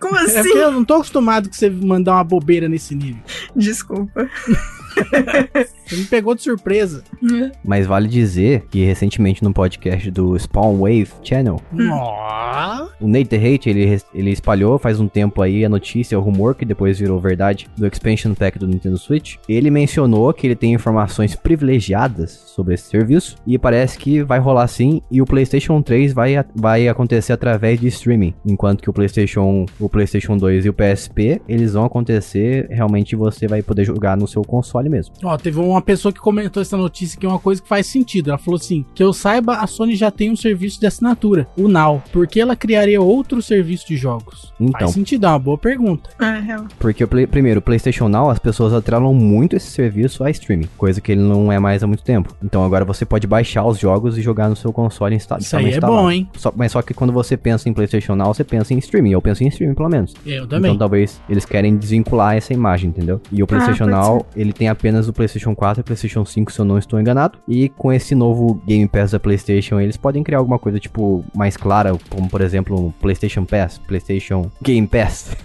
Como 0.00 0.16
É 0.20 0.24
assim? 0.24 0.42
porque 0.42 0.58
eu 0.58 0.72
não 0.72 0.84
tô 0.84 0.94
acostumado 0.94 1.48
com 1.48 1.54
você 1.54 1.70
mandar 1.70 2.14
uma 2.14 2.24
bobeira 2.24 2.68
nesse 2.68 2.94
nível. 2.94 3.22
Desculpa. 3.54 4.28
Me 5.92 6.04
pegou 6.04 6.34
de 6.34 6.42
surpresa. 6.42 7.02
Mas 7.64 7.86
vale 7.86 8.08
dizer 8.08 8.64
que 8.70 8.84
recentemente 8.84 9.42
no 9.42 9.52
podcast 9.52 10.10
do 10.10 10.38
Spawn 10.38 10.78
Wave 10.78 11.10
Channel, 11.22 11.60
Nossa. 11.72 12.88
o 13.00 13.06
Nate 13.06 13.26
The 13.26 13.36
Hate, 13.36 13.70
ele, 13.70 14.00
ele 14.14 14.30
espalhou 14.30 14.78
faz 14.78 15.00
um 15.00 15.08
tempo 15.08 15.42
aí 15.42 15.64
a 15.64 15.68
notícia, 15.68 16.18
o 16.18 16.22
rumor, 16.22 16.54
que 16.54 16.64
depois 16.64 16.98
virou 16.98 17.20
verdade, 17.20 17.68
do 17.76 17.86
Expansion 17.86 18.34
Pack 18.34 18.58
do 18.58 18.66
Nintendo 18.66 18.98
Switch. 18.98 19.36
Ele 19.48 19.70
mencionou 19.70 20.32
que 20.32 20.46
ele 20.46 20.56
tem 20.56 20.72
informações 20.72 21.34
privilegiadas 21.34 22.30
sobre 22.30 22.74
esse 22.74 22.84
serviço, 22.84 23.36
e 23.46 23.58
parece 23.58 23.98
que 23.98 24.22
vai 24.22 24.38
rolar 24.38 24.66
sim, 24.68 25.02
e 25.10 25.20
o 25.20 25.26
PlayStation 25.26 25.80
3 25.82 26.12
vai, 26.12 26.34
vai 26.54 26.88
acontecer 26.88 27.32
através 27.32 27.80
de 27.80 27.88
streaming, 27.88 28.34
enquanto 28.44 28.82
que 28.82 28.90
o 28.90 28.92
PlayStation, 28.92 29.66
o 29.78 29.88
PlayStation 29.88 30.36
2 30.36 30.66
e 30.66 30.68
o 30.68 30.74
PSP, 30.74 31.40
eles 31.48 31.74
vão 31.74 31.84
acontecer, 31.84 32.66
realmente 32.70 33.16
você 33.16 33.46
vai 33.46 33.62
poder 33.62 33.84
jogar 33.84 34.16
no 34.16 34.26
seu 34.26 34.42
console 34.42 34.88
mesmo. 34.88 35.14
Ó, 35.22 35.36
teve 35.36 35.58
uma 35.58 35.79
pessoa 35.82 36.12
que 36.12 36.20
comentou 36.20 36.60
essa 36.60 36.76
notícia 36.76 37.18
que 37.18 37.26
é 37.26 37.28
uma 37.28 37.38
coisa 37.38 37.60
que 37.62 37.68
faz 37.68 37.86
sentido. 37.86 38.28
Ela 38.30 38.38
falou 38.38 38.58
assim: 38.58 38.84
que 38.94 39.02
eu 39.02 39.12
saiba, 39.12 39.56
a 39.56 39.66
Sony 39.66 39.94
já 39.96 40.10
tem 40.10 40.30
um 40.30 40.36
serviço 40.36 40.80
de 40.80 40.86
assinatura, 40.86 41.48
o 41.56 41.68
Now. 41.68 42.02
Por 42.12 42.26
que 42.26 42.40
ela 42.40 42.56
criaria 42.56 43.00
outro 43.00 43.40
serviço 43.42 43.86
de 43.86 43.96
jogos? 43.96 44.52
Então. 44.60 44.80
Faz 44.80 44.92
sentido, 44.92 45.26
é 45.26 45.28
uma 45.28 45.38
boa 45.38 45.58
pergunta. 45.58 46.10
É, 46.20 46.38
real. 46.40 46.64
Porque, 46.78 47.06
primeiro, 47.06 47.60
o 47.60 47.62
PlayStation 47.62 48.08
Now, 48.08 48.30
as 48.30 48.38
pessoas 48.38 48.72
atrelam 48.72 49.12
muito 49.14 49.56
esse 49.56 49.70
serviço 49.70 50.22
a 50.24 50.30
streaming, 50.30 50.68
coisa 50.76 51.00
que 51.00 51.12
ele 51.12 51.20
não 51.20 51.50
é 51.50 51.58
mais 51.58 51.82
há 51.82 51.86
muito 51.86 52.02
tempo. 52.02 52.34
Então 52.42 52.64
agora 52.64 52.84
você 52.84 53.04
pode 53.04 53.26
baixar 53.26 53.64
os 53.64 53.78
jogos 53.78 54.18
e 54.18 54.22
jogar 54.22 54.48
no 54.48 54.56
seu 54.56 54.72
console 54.72 55.14
insta 55.14 55.38
Isso 55.38 55.56
aí 55.56 55.66
é 55.66 55.68
instalado. 55.70 56.02
bom, 56.02 56.10
hein? 56.10 56.28
Só- 56.36 56.52
mas 56.56 56.72
só 56.72 56.82
que 56.82 56.92
quando 56.94 57.12
você 57.12 57.36
pensa 57.36 57.68
em 57.68 57.72
PlayStation 57.72 58.14
Now, 58.14 58.32
você 58.34 58.44
pensa 58.44 58.74
em 58.74 58.78
streaming. 58.78 59.12
Eu 59.12 59.22
penso 59.22 59.44
em 59.44 59.48
streaming, 59.48 59.74
pelo 59.74 59.88
menos. 59.88 60.14
Eu 60.26 60.46
também. 60.46 60.70
Então 60.70 60.78
talvez 60.78 61.20
eles 61.28 61.44
querem 61.44 61.76
desvincular 61.76 62.36
essa 62.36 62.52
imagem, 62.52 62.90
entendeu? 62.90 63.20
E 63.30 63.42
o 63.42 63.46
PlayStation 63.46 63.84
pode 63.84 63.96
Now, 63.96 64.26
ele 64.36 64.52
tem 64.52 64.68
apenas 64.68 65.08
o 65.08 65.12
PlayStation 65.12 65.54
4 65.54 65.69
e 65.78 65.82
o 65.82 65.84
PlayStation 65.84 66.24
5, 66.24 66.50
se 66.52 66.58
eu 66.58 66.64
não 66.64 66.78
estou 66.78 67.00
enganado. 67.00 67.38
E 67.46 67.68
com 67.68 67.92
esse 67.92 68.14
novo 68.14 68.60
Game 68.66 68.88
Pass 68.88 69.12
da 69.12 69.20
PlayStation, 69.20 69.78
eles 69.78 69.96
podem 69.96 70.22
criar 70.24 70.38
alguma 70.38 70.58
coisa, 70.58 70.80
tipo, 70.80 71.24
mais 71.34 71.56
clara, 71.56 71.96
como 72.10 72.28
por 72.28 72.40
exemplo, 72.40 72.92
PlayStation, 73.00 73.20
PlayStation 73.20 73.44
Pass, 73.44 73.78
PlayStation 73.86 74.50
Game 74.62 74.86
Pass. 74.86 75.36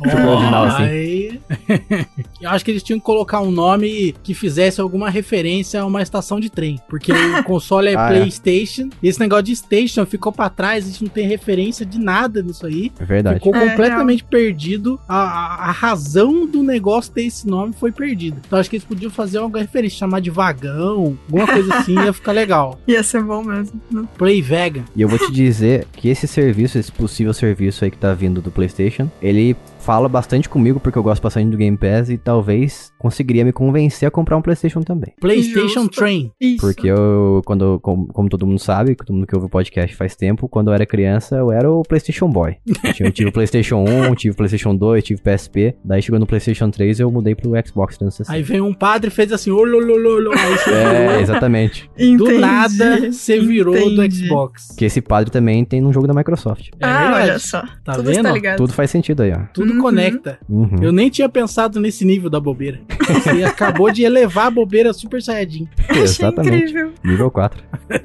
Ó, 0.00 0.04
original, 0.32 0.64
assim. 0.64 0.82
aí- 0.84 1.40
Eu 2.40 2.50
acho 2.50 2.64
que 2.64 2.70
eles 2.70 2.82
tinham 2.82 2.98
que 2.98 3.04
colocar 3.04 3.40
um 3.40 3.50
nome 3.50 4.14
que 4.22 4.32
fizesse 4.32 4.80
alguma 4.80 5.10
referência 5.10 5.80
a 5.82 5.86
uma 5.86 6.00
estação 6.02 6.40
de 6.40 6.48
trem. 6.48 6.78
Porque 6.88 7.12
o 7.12 7.42
console 7.44 7.88
é 7.90 7.96
Ah, 7.96 8.12
é. 8.12 8.18
PlayStation. 8.18 8.88
E 9.02 9.08
esse 9.08 9.20
negócio 9.20 9.44
de 9.44 9.56
Station 9.56 10.06
ficou 10.06 10.32
pra 10.32 10.48
trás, 10.48 10.84
a 10.84 10.88
gente 10.88 11.02
não 11.04 11.10
tem 11.10 11.26
referência 11.28 11.84
de 11.84 11.98
nada 11.98 12.42
nisso 12.42 12.64
aí. 12.66 12.90
É 12.98 13.04
verdade. 13.04 13.38
Ficou 13.38 13.54
É, 13.54 13.68
completamente 13.70 14.24
perdido. 14.24 14.98
A, 15.08 15.16
a- 15.16 15.68
a 15.68 15.70
razão 15.72 16.46
do 16.46 16.62
negócio 16.62 17.12
ter 17.12 17.24
esse 17.24 17.46
nome 17.46 17.74
foi 17.78 17.92
perdida. 17.92 18.40
Então 18.46 18.58
acho 18.58 18.70
que 18.70 18.76
eles 18.76 18.84
podiam 18.86 19.10
fazer 19.10 19.38
alguma 19.38 19.59
referência, 19.60 19.98
chamar 19.98 20.20
de 20.20 20.30
vagão, 20.30 21.16
alguma 21.28 21.46
coisa 21.46 21.74
assim, 21.76 21.94
ia 21.94 22.12
ficar 22.12 22.32
legal. 22.32 22.78
Ia 22.86 23.02
ser 23.02 23.22
bom 23.22 23.42
mesmo. 23.42 23.80
Play 24.18 24.42
Vegan. 24.42 24.84
E 24.96 25.02
eu 25.02 25.08
vou 25.08 25.18
te 25.18 25.30
dizer 25.32 25.86
que 25.92 26.08
esse 26.08 26.26
serviço, 26.26 26.78
esse 26.78 26.90
possível 26.90 27.32
serviço 27.32 27.84
aí 27.84 27.90
que 27.90 27.98
tá 27.98 28.12
vindo 28.12 28.40
do 28.40 28.50
PlayStation, 28.50 29.08
ele 29.22 29.56
fala 29.80 30.08
bastante 30.08 30.48
comigo 30.48 30.80
porque 30.80 30.98
eu 30.98 31.02
gosto 31.02 31.22
bastante 31.22 31.50
do 31.50 31.56
Game 31.56 31.76
Pass 31.76 32.10
e 32.10 32.18
talvez 32.18 32.89
conseguiria 33.00 33.44
me 33.44 33.52
convencer 33.52 34.06
a 34.06 34.10
comprar 34.10 34.36
um 34.36 34.42
PlayStation 34.42 34.82
também. 34.82 35.12
PlayStation 35.20 35.80
Justo. 35.84 35.96
Train. 35.96 36.30
Isso. 36.40 36.60
Porque 36.60 36.86
eu, 36.86 37.40
quando, 37.44 37.80
como, 37.80 38.06
como 38.08 38.28
todo 38.28 38.46
mundo 38.46 38.58
sabe, 38.60 38.94
todo 38.94 39.14
mundo 39.14 39.26
que 39.26 39.34
ouve 39.34 39.46
o 39.46 39.50
podcast 39.50 39.96
faz 39.96 40.14
tempo, 40.14 40.48
quando 40.48 40.68
eu 40.68 40.74
era 40.74 40.84
criança, 40.86 41.36
eu 41.36 41.50
era 41.50 41.70
o 41.70 41.82
PlayStation 41.82 42.28
Boy. 42.28 42.56
Eu, 42.84 42.92
tinha- 42.92 43.08
eu 43.08 43.12
tive 43.12 43.30
o 43.30 43.32
PlayStation 43.32 43.84
1, 43.84 44.14
tive 44.14 44.34
o 44.34 44.36
PlayStation 44.36 44.76
2, 44.76 45.02
tive 45.02 45.20
PSP. 45.22 45.74
Daí 45.84 46.02
chegou 46.02 46.20
no 46.20 46.26
PlayStation 46.26 46.70
3 46.70 47.00
eu 47.00 47.10
mudei 47.10 47.34
pro 47.34 47.50
Xbox 47.66 47.96
360. 47.98 48.32
Aí 48.32 48.42
vem 48.42 48.60
um 48.60 48.74
padre 48.74 49.08
e 49.08 49.10
fez 49.12 49.32
assim, 49.32 49.50
ololololo. 49.50 50.30
Aí 50.32 50.56
você 50.58 50.70
É, 50.70 51.20
exatamente. 51.20 51.88
Do 51.96 52.04
Entendi. 52.04 52.38
nada 52.38 53.10
você 53.12 53.40
virou 53.40 53.74
do 53.74 53.80
Entendi. 54.04 54.26
Xbox. 54.26 54.74
Que 54.76 54.84
esse 54.84 55.00
padre 55.00 55.30
também 55.30 55.64
tem 55.64 55.80
num 55.80 55.92
jogo 55.92 56.06
da 56.06 56.12
Microsoft. 56.14 56.68
É 56.80 56.84
ah, 56.84 56.98
verdade. 57.02 57.30
olha 57.30 57.38
só. 57.38 57.62
Tá 57.84 57.92
Tudo 57.94 58.04
vendo? 58.12 58.56
Tudo 58.56 58.72
faz 58.72 58.90
sentido 58.90 59.22
aí, 59.22 59.32
ó. 59.32 59.40
Tudo 59.54 59.72
Uhum. 59.72 59.80
conecta. 59.80 60.38
Uhum. 60.48 60.76
Eu 60.82 60.92
nem 60.92 61.08
tinha 61.08 61.28
pensado 61.28 61.80
nesse 61.80 62.04
nível 62.04 62.28
da 62.28 62.40
bobeira. 62.40 62.80
Você 62.98 63.42
acabou 63.44 63.90
de 63.90 64.02
elevar 64.02 64.46
a 64.46 64.50
bobeira 64.50 64.92
Super 64.92 65.22
Saiyajin. 65.22 65.68
Exatamente. 65.88 66.56
incrível. 66.56 66.92
Nível 67.02 67.30
4. 67.30 67.62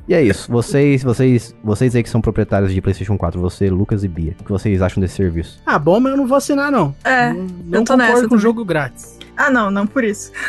E 0.08 0.14
é 0.14 0.22
isso. 0.22 0.52
Vocês, 0.52 1.04
vocês, 1.04 1.56
vocês 1.64 1.96
aí 1.96 2.04
que 2.04 2.10
são 2.10 2.22
proprietários 2.22 2.74
de 2.74 2.82
PlayStation 2.82 3.18
4, 3.18 3.40
você, 3.40 3.70
Lucas 3.70 4.04
e 4.04 4.08
Bia, 4.08 4.36
o 4.40 4.44
que 4.44 4.52
vocês 4.52 4.82
acham 4.82 5.02
desse 5.02 5.16
serviço? 5.16 5.62
Ah, 5.66 5.80
bom, 5.80 6.00
mas 6.00 6.12
eu 6.12 6.18
não 6.18 6.28
vou 6.28 6.38
assinar, 6.38 6.72
não. 6.72 6.96
É, 7.04 7.34
não 7.34 7.48
não 7.66 7.84
tô 7.84 7.94
concordo 7.94 8.14
nessa 8.14 8.28
com 8.28 8.38
jogo 8.38 8.64
grátis. 8.66 9.18
Ah, 9.38 9.50
não, 9.50 9.70
não 9.70 9.86
por 9.86 10.04
isso. 10.04 10.32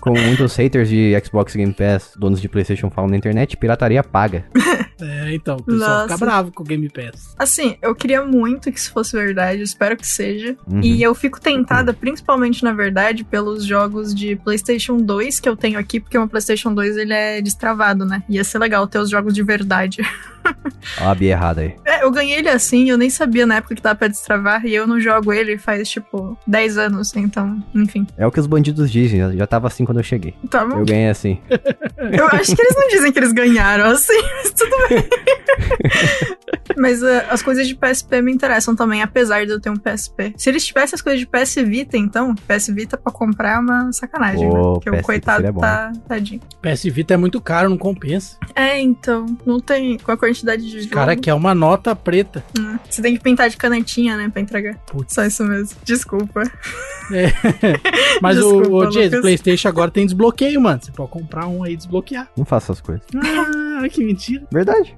Como 0.00 0.20
muitos 0.20 0.54
haters 0.56 0.88
de 0.88 1.14
Xbox 1.24 1.54
Game 1.54 1.72
Pass, 1.72 2.12
donos 2.16 2.40
de 2.40 2.48
PlayStation 2.48 2.88
falam 2.88 3.10
na 3.10 3.16
internet, 3.16 3.56
pirataria 3.56 4.02
paga. 4.02 4.44
É, 5.00 5.34
então, 5.34 5.56
o 5.56 5.62
pessoal 5.62 5.90
Nossa. 5.90 6.02
fica 6.14 6.16
bravo 6.18 6.52
com 6.52 6.62
o 6.62 6.66
Game 6.66 6.88
Pass. 6.88 7.34
Assim, 7.38 7.76
eu 7.82 7.94
queria 7.94 8.24
muito 8.24 8.70
que 8.72 8.78
isso 8.78 8.90
fosse 8.92 9.16
verdade, 9.16 9.58
eu 9.60 9.64
espero 9.64 9.96
que 9.96 10.06
seja. 10.06 10.56
Uhum. 10.66 10.80
E 10.82 11.02
eu 11.02 11.14
fico 11.14 11.40
tentada, 11.40 11.92
principalmente 11.92 12.62
na 12.64 12.72
verdade, 12.72 13.24
pelos 13.24 13.64
jogos 13.64 14.14
de 14.14 14.36
PlayStation 14.36 14.96
2 14.96 15.40
que 15.40 15.48
eu 15.48 15.56
tenho 15.56 15.78
aqui, 15.78 16.00
porque 16.00 16.16
o 16.16 16.20
meu 16.22 16.28
PlayStation 16.28 16.72
2 16.74 16.96
ele 16.96 17.12
é 17.12 17.40
destravado, 17.40 18.04
né? 18.04 18.22
Ia 18.28 18.44
ser 18.44 18.58
legal 18.58 18.86
ter 18.86 18.98
os 18.98 19.10
jogos 19.10 19.34
de 19.34 19.42
verdade. 19.42 19.98
Ó 21.00 21.10
a 21.10 21.14
Bia 21.14 21.32
errada 21.32 21.60
aí. 21.60 21.74
É, 21.84 22.02
eu 22.04 22.10
ganhei 22.10 22.38
ele 22.38 22.48
assim, 22.48 22.88
eu 22.88 22.96
nem 22.96 23.10
sabia 23.10 23.44
na 23.46 23.56
época 23.56 23.74
que 23.74 23.82
tava 23.82 23.94
pra 23.96 24.08
destravar, 24.08 24.64
e 24.64 24.74
eu 24.74 24.86
não 24.86 24.98
jogo 25.00 25.32
ele 25.32 25.58
faz, 25.58 25.88
tipo, 25.90 26.38
10 26.46 26.78
anos, 26.78 27.14
então, 27.14 27.62
enfim. 27.74 28.06
É 28.16 28.26
o 28.26 28.30
que 28.30 28.40
os 28.40 28.46
bandidos 28.46 28.90
dizem, 28.90 29.18
já- 29.20 29.32
já 29.32 29.46
tava 29.46 29.66
assim 29.66 29.84
quando 29.84 29.98
eu 29.98 30.04
cheguei. 30.04 30.34
Tá 30.50 30.64
bom. 30.64 30.78
Eu 30.78 30.84
ganhei 30.86 31.08
assim. 31.08 31.38
Eu 32.12 32.26
acho 32.28 32.54
que 32.56 32.62
eles 32.62 32.74
não 32.76 32.88
dizem 32.88 33.12
que 33.12 33.18
eles 33.18 33.32
ganharam 33.32 33.84
assim, 33.90 34.20
mas 34.42 34.50
tudo 34.52 34.70
bem. 34.87 34.87
mas 36.76 37.02
uh, 37.02 37.24
as 37.30 37.42
coisas 37.42 37.66
de 37.66 37.74
PSP 37.74 38.22
me 38.22 38.32
interessam 38.32 38.74
também, 38.74 39.02
apesar 39.02 39.44
de 39.44 39.52
eu 39.52 39.60
ter 39.60 39.70
um 39.70 39.76
PSP. 39.76 40.34
Se 40.36 40.48
eles 40.48 40.64
tivessem 40.64 40.94
as 40.94 41.02
coisas 41.02 41.20
de 41.20 41.26
PS 41.26 41.56
Vita, 41.56 41.96
então, 41.96 42.34
PS 42.34 42.68
Vita 42.68 42.96
pra 42.96 43.12
comprar 43.12 43.56
é 43.56 43.58
uma 43.58 43.92
sacanagem, 43.92 44.48
Pô, 44.48 44.56
né? 44.56 44.62
Porque 44.74 44.90
PS 44.90 44.92
o 44.92 44.96
Vita 44.96 45.02
coitado 45.06 45.60
tá 45.60 45.92
tadinho. 46.08 46.40
PS 46.62 46.82
Vita 46.84 47.14
é 47.14 47.16
muito 47.16 47.40
caro, 47.40 47.68
não 47.68 47.78
compensa. 47.78 48.36
É, 48.54 48.80
então, 48.80 49.26
não 49.44 49.60
tem 49.60 49.98
com 49.98 50.12
a 50.12 50.16
quantidade 50.16 50.68
de 50.68 50.82
jogo. 50.82 50.94
cara 50.94 51.16
quer 51.16 51.34
uma 51.34 51.54
nota 51.54 51.94
preta. 51.94 52.44
hum, 52.58 52.78
Você 52.88 53.02
tem 53.02 53.16
que 53.16 53.22
pintar 53.22 53.48
de 53.48 53.56
canetinha, 53.56 54.16
né, 54.16 54.28
pra 54.28 54.40
entregar. 54.40 54.76
Putz. 54.86 55.14
Só 55.14 55.24
isso 55.24 55.44
mesmo. 55.44 55.76
Desculpa. 55.84 56.42
Mas 58.20 58.36
Desculpa, 58.36 58.68
o, 58.68 58.88
o 58.88 59.20
PlayStation 59.20 59.68
agora 59.68 59.90
tem 59.90 60.04
desbloqueio, 60.04 60.60
mano. 60.60 60.80
Você 60.82 60.92
pode 60.92 61.10
comprar 61.10 61.46
um 61.46 61.64
aí 61.64 61.72
e 61.72 61.76
desbloquear. 61.76 62.28
Não 62.36 62.44
faça 62.44 62.72
essas 62.72 62.80
coisas. 62.80 63.02
Ah, 63.16 63.67
que 63.86 64.02
mentira. 64.02 64.46
Verdade. 64.50 64.94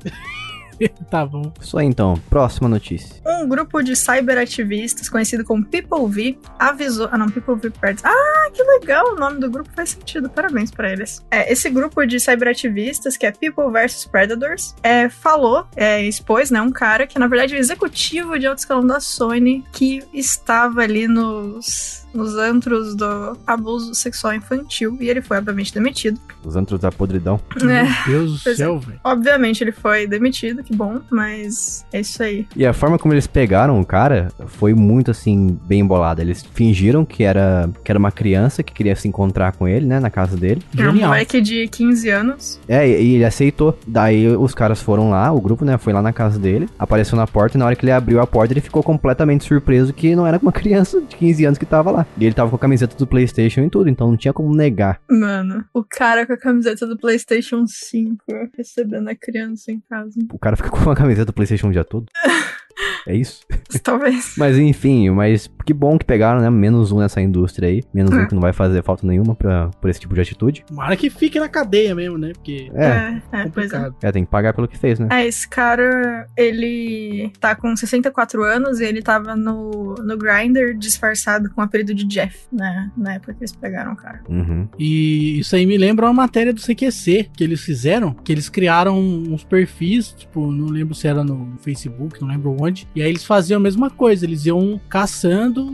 Tá 1.11 1.27
bom. 1.27 1.53
Isso 1.61 1.77
aí 1.77 1.87
então. 1.87 2.15
Próxima 2.31 2.69
notícia. 2.69 3.21
Um 3.27 3.49
grupo 3.49 3.83
de 3.83 3.95
cyberativistas, 3.95 5.09
conhecido 5.09 5.45
como 5.45 5.65
People 5.65 6.07
V, 6.09 6.39
avisou. 6.59 7.09
Ah, 7.11 7.19
não, 7.19 7.29
People 7.29 7.57
V 7.57 7.71
Parents. 7.71 8.05
Ah, 8.05 8.51
que 8.53 8.63
legal! 8.63 9.13
O 9.13 9.17
nome 9.17 9.41
do 9.41 9.51
grupo 9.51 9.69
faz 9.75 9.91
sentido. 9.91 10.31
Parabéns 10.31 10.71
pra 10.71 10.93
eles. 10.93 11.25
É, 11.31 11.53
esse 11.53 11.69
grupo 11.69 12.05
de 12.07 12.19
cyberativistas, 12.19 13.17
que 13.17 13.27
é 13.27 13.33
People 13.33 13.71
vs 13.71 14.07
Predators, 14.07 14.75
é, 14.83 15.09
falou, 15.09 15.67
é, 15.77 16.03
expôs, 16.03 16.51
né, 16.51 16.61
um 16.63 16.71
cara 16.71 17.07
que 17.07 17.19
na 17.19 17.27
verdade 17.27 17.55
é 17.55 17.59
o 17.59 17.61
executivo 17.61 18.39
de 18.39 18.47
alto 18.47 18.59
escalão 18.59 18.87
da 18.87 19.01
Sony, 19.01 19.65
que 19.73 20.03
estava 20.15 20.83
ali 20.83 21.07
nos. 21.07 22.07
Nos 22.13 22.35
antros 22.37 22.95
do 22.95 23.37
abuso 23.47 23.95
sexual 23.95 24.35
infantil. 24.35 24.97
E 25.01 25.09
ele 25.09 25.21
foi, 25.23 25.39
obviamente, 25.39 25.73
demitido. 25.73 26.19
Os 26.45 26.57
antros 26.57 26.81
da 26.81 26.91
podridão. 26.91 27.39
É, 27.63 27.65
Meu 27.65 28.19
Deus 28.21 28.33
do 28.39 28.45
Pois 28.45 28.55
é. 28.55 28.65
céu, 28.65 28.79
velho. 28.79 29.01
obviamente 29.05 29.63
ele 29.63 29.73
foi 29.73 30.07
demitido, 30.07 30.63
que 30.63 30.75
bom, 30.75 31.01
mas 31.11 31.85
é 31.93 32.01
isso 32.01 32.23
aí. 32.23 32.47
E 32.57 32.65
a 32.67 32.73
forma 32.73 32.99
como 32.99 33.13
eles 33.15 33.27
pegaram 33.27 33.81
o 33.81 33.85
cara 33.85 34.33
foi 34.47 34.73
muito 34.75 35.11
assim, 35.11 35.59
bem 35.67 35.81
embolada. 35.81 36.23
Eles 36.23 36.45
fingiram 36.55 37.05
que 37.05 37.23
era, 37.23 37.69
que 37.85 37.93
era 37.93 37.99
uma 37.99 38.11
criança 38.11 38.63
que 38.63 38.73
queria 38.73 38.97
se 38.97 39.07
encontrar 39.07 39.53
com 39.53 39.69
ele, 39.69 39.85
né, 39.87 40.01
na 40.01 40.11
casa 40.11 40.37
dele. 40.37 40.63
É 40.77 40.83
um 40.83 40.93
Genial. 40.93 41.09
moleque 41.11 41.41
de 41.41 41.69
15 41.69 42.09
anos. 42.09 42.61
É, 42.69 42.89
e 42.89 43.11
e 43.11 43.15
ele 43.17 43.25
aceitou. 43.25 43.77
Daí 43.87 44.29
os 44.29 44.55
caras 44.55 44.81
foram 44.81 45.11
lá, 45.11 45.33
o 45.33 45.41
grupo, 45.41 45.65
né, 45.65 45.77
foi 45.77 45.93
lá 45.93 46.01
na 46.01 46.13
casa 46.13 46.39
dele, 46.39 46.69
apareceu 46.79 47.17
na 47.17 47.27
porta 47.27 47.57
e 47.57 47.59
na 47.59 47.67
hora 47.67 47.75
que 47.75 47.85
ele 47.85 47.91
abriu 47.93 48.21
a 48.21 48.27
porta 48.27 48.53
ele 48.53 48.61
ficou 48.61 48.83
completamente 48.85 49.45
surpreso 49.45 49.93
que 49.93 50.15
não 50.15 50.25
era 50.27 50.39
uma 50.41 50.53
criança 50.53 51.01
de 51.01 51.17
15 51.17 51.45
anos 51.45 51.59
que 51.59 51.67
tava 51.67 51.91
lá. 51.91 52.00
E 52.19 52.25
ele 52.25 52.35
tava 52.35 52.51
com 52.51 52.57
a 52.57 52.59
camiseta 52.59 52.97
do 52.97 53.07
PlayStation 53.07 53.63
e 53.63 53.71
tudo, 53.71 53.89
então 53.89 54.09
não 54.09 54.17
tinha 54.17 54.33
como 54.33 54.55
negar. 54.55 55.01
Mano, 55.09 55.65
o 55.73 55.85
cara 55.85 56.27
com 56.27 56.33
a 56.33 56.39
camiseta 56.39 56.87
do 56.87 56.97
PlayStation 56.97 57.67
5 57.67 58.25
recebendo 58.57 59.09
a 59.09 59.15
criança 59.15 59.71
em 59.71 59.81
casa. 59.89 60.19
O 60.33 60.39
cara 60.39 60.57
fica 60.57 60.71
com 60.71 60.91
a 60.91 60.97
camiseta 60.97 61.27
do 61.27 61.33
PlayStation 61.33 61.69
o 61.69 61.73
dia 61.73 61.85
todo. 61.85 62.07
É 63.07 63.15
isso? 63.15 63.45
Talvez. 63.83 64.35
Mas 64.37 64.59
enfim, 64.59 65.11
mas 65.11 65.51
que 65.65 65.73
bom 65.73 65.99
que 65.99 66.05
pegaram, 66.05 66.41
né? 66.41 66.51
Menos 66.51 66.93
um 66.93 66.99
nessa 66.99 67.21
indústria 67.21 67.69
aí. 67.69 67.83
Menos 67.93 68.13
um 68.13 68.27
que 68.27 68.35
não 68.35 68.41
vai 68.41 68.53
fazer 68.53 68.83
falta 68.83 69.07
nenhuma 69.07 69.35
pra, 69.35 69.69
por 69.81 69.89
esse 69.89 70.01
tipo 70.01 70.15
de 70.15 70.21
atitude. 70.21 70.65
Tomara 70.67 70.97
que 70.97 71.11
fique 71.11 71.39
na 71.39 71.49
cadeia 71.49 71.95
mesmo, 71.95 72.19
né? 72.19 72.33
Porque 72.33 72.71
É, 72.75 72.87
é, 72.87 73.43
é, 73.43 73.49
pois 73.49 73.73
é. 73.73 73.91
é, 74.03 74.13
tem 74.13 74.25
que 74.25 74.31
pagar 74.31 74.53
pelo 74.53 74.69
que 74.69 74.79
fez, 74.79 74.99
né? 74.99 75.09
É, 75.11 75.27
esse 75.27 75.49
cara, 75.49 76.27
ele 76.37 77.33
tá 77.41 77.55
com 77.55 77.75
64 77.77 78.43
anos 78.43 78.81
e 78.81 78.85
ele 78.85 79.03
tava 79.03 79.37
no, 79.37 79.95
no 79.95 80.17
Grindr 80.17 80.77
disfarçado 80.77 81.51
com 81.51 81.61
o 81.61 81.65
apelido 81.65 81.95
de 81.95 82.05
Jeff, 82.05 82.37
né? 82.53 82.91
Na 82.97 83.15
época 83.15 83.35
que 83.35 83.41
eles 83.41 83.53
pegaram 83.53 83.93
o 83.93 83.97
cara. 83.97 84.21
Uhum. 84.29 84.69
E 84.79 85.39
isso 85.41 85.55
aí 85.55 85.67
me 85.67 85.77
lembra 85.77 86.07
uma 86.07 86.15
matéria 86.15 86.53
do 86.53 86.61
CQC 86.61 87.31
que 87.33 87.45
eles 87.45 87.61
fizeram, 87.61 88.13
que 88.13 88.33
eles 88.33 88.49
criaram 88.49 88.99
uns 88.99 89.45
perfis, 89.45 90.13
tipo, 90.13 90.51
não 90.51 90.67
lembro 90.67 90.95
se 90.95 91.07
era 91.07 91.23
no 91.23 91.55
Facebook, 91.61 92.21
não 92.21 92.29
lembro 92.29 92.57
onde. 92.61 92.70
E 92.95 93.03
aí 93.03 93.09
eles 93.09 93.25
faziam 93.25 93.59
a 93.59 93.63
mesma 93.63 93.91
coisa, 93.91 94.25
eles 94.25 94.47
iam 94.47 94.81
caçando 94.89 95.69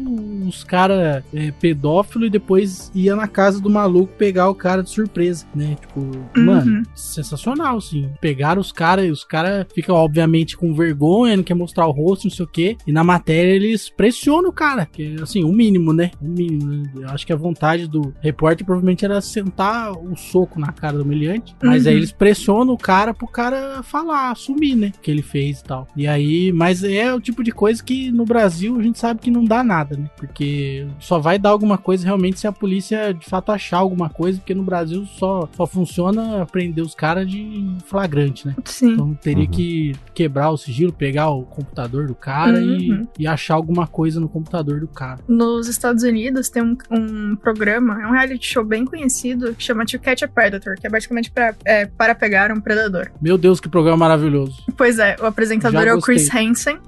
os 0.47 0.63
caras 0.65 1.23
é, 1.35 1.51
pedófilos 1.53 2.29
e 2.29 2.31
depois 2.31 2.91
ia 2.95 3.15
na 3.17 3.27
casa 3.29 3.61
do 3.61 3.69
maluco 3.71 4.13
pegar 4.17 4.49
o 4.49 4.55
cara 4.55 4.83
de 4.83 4.91
surpresa, 4.91 5.47
né? 5.55 5.77
Tipo, 5.81 6.01
mano, 6.37 6.83
sensacional, 6.95 7.79
assim. 7.79 8.09
Pegaram 8.21 8.61
os 8.61 8.73
caras 8.73 9.07
e 9.07 9.11
os 9.11 9.25
caras 9.25 9.67
ficam, 9.75 9.95
obviamente, 9.95 10.57
com 10.57 10.75
vergonha, 10.75 11.37
não 11.37 11.45
quer 11.45 11.55
mostrar 11.55 11.87
o 11.87 11.91
rosto, 11.93 12.25
não 12.25 12.31
sei 12.31 12.45
o 12.45 12.49
quê. 12.49 12.77
E 12.87 12.93
na 12.93 13.03
matéria 13.05 13.51
eles 13.53 13.89
pressionam 13.91 14.51
o 14.51 14.53
cara, 14.53 14.87
que 14.87 15.17
assim, 15.21 15.45
o 15.45 15.53
mínimo, 15.53 15.93
né? 15.93 16.11
O 16.21 16.29
mínimo, 16.29 16.65
né? 16.71 16.91
Eu 16.97 17.09
acho 17.11 17.27
que 17.27 17.33
a 17.33 17.37
vontade 17.37 17.87
do 17.87 18.13
repórter 18.21 18.65
provavelmente 18.65 19.05
era 19.05 19.21
sentar 19.21 19.93
o 19.93 20.17
soco 20.17 20.59
na 20.61 20.73
cara 20.73 20.97
do 20.99 21.03
humilhante. 21.05 21.55
Mas 21.63 21.85
Uhum. 21.85 21.91
aí 21.91 21.97
eles 21.97 22.13
pressionam 22.13 22.73
o 22.75 22.79
cara 22.79 23.13
pro 23.15 23.27
cara 23.27 23.83
falar, 23.83 24.31
assumir, 24.31 24.75
né? 24.75 24.93
O 24.97 25.01
que 25.01 25.11
ele 25.11 25.23
fez 25.23 25.61
e 25.61 25.65
tal. 25.65 25.87
E 25.97 26.07
aí, 26.07 26.53
mas 26.53 26.83
é 26.95 27.07
é 27.07 27.15
o 27.15 27.21
tipo 27.21 27.43
de 27.45 27.53
coisa 27.53 27.83
que 27.83 28.11
no 28.11 28.25
Brasil 28.25 28.77
a 28.79 28.83
gente 28.83 28.99
sabe 28.99 29.21
que 29.21 29.31
não 29.31 29.45
dá 29.45 29.63
nada, 29.63 29.97
né? 29.97 30.11
Porque 30.17 30.87
só 30.99 31.19
vai 31.19 31.39
dar 31.39 31.51
alguma 31.51 31.79
coisa 31.79 32.05
realmente 32.05 32.41
se 32.41 32.47
a 32.47 32.53
polícia 32.53 33.13
de 33.15 33.25
fato 33.27 33.53
achar 33.53 33.79
alguma 33.79 34.09
coisa, 34.11 34.39
porque 34.39 34.55
no 34.55 34.63
Brasil 34.65 35.07
só, 35.19 35.49
só 35.57 35.67
funciona 35.67 36.45
prender 36.47 36.85
os 36.85 36.95
caras 36.95 37.29
de 37.31 37.77
flagrante, 37.87 38.47
né? 38.47 38.55
Sim. 38.65 38.93
Então 38.93 39.15
teria 39.15 39.45
Uhum. 39.45 39.51
que 39.51 39.95
quebrar 40.15 40.51
o 40.51 40.57
sigilo, 40.57 40.93
pegar 40.93 41.31
o 41.31 41.43
computador 41.45 42.07
do 42.07 42.15
cara 42.15 42.61
e, 42.61 42.91
Uhum. 42.91 43.07
e 43.19 43.27
achar 43.27 43.55
alguma 43.55 43.87
coisa 43.87 44.19
no 44.21 44.29
computador 44.29 44.81
do 44.81 44.89
cara. 44.89 45.21
Nos 45.29 45.69
Estados 45.69 46.03
Unidos 46.03 46.49
tem 46.49 46.63
um, 46.63 46.77
um 46.91 47.37
programa, 47.37 48.03
é 48.03 48.07
um 48.07 48.11
reality 48.13 48.47
show 48.47 48.65
bem 48.65 48.85
conhecido, 48.85 49.55
que 49.55 49.63
chama 49.63 49.85
To 49.87 49.99
Catch 49.99 50.23
a 50.23 50.29
Predator, 50.29 50.75
que 50.81 50.87
é 50.87 50.91
basicamente 50.91 51.31
pra, 51.31 51.55
é, 51.65 51.87
para 51.87 52.15
pegar 52.15 52.51
um 52.51 52.61
predador. 52.61 53.11
Meu 53.21 53.39
Deus, 53.39 53.61
que 53.61 53.69
programa 53.69 53.97
maravilhoso. 53.97 54.63
Pois 54.77 54.99
é, 54.99 55.17
o 55.21 55.27
apresentador 55.27 55.83
Já 55.83 55.91
é 55.91 55.95
o 55.95 56.01
Chris 56.01 56.23
gostei. 56.25 56.41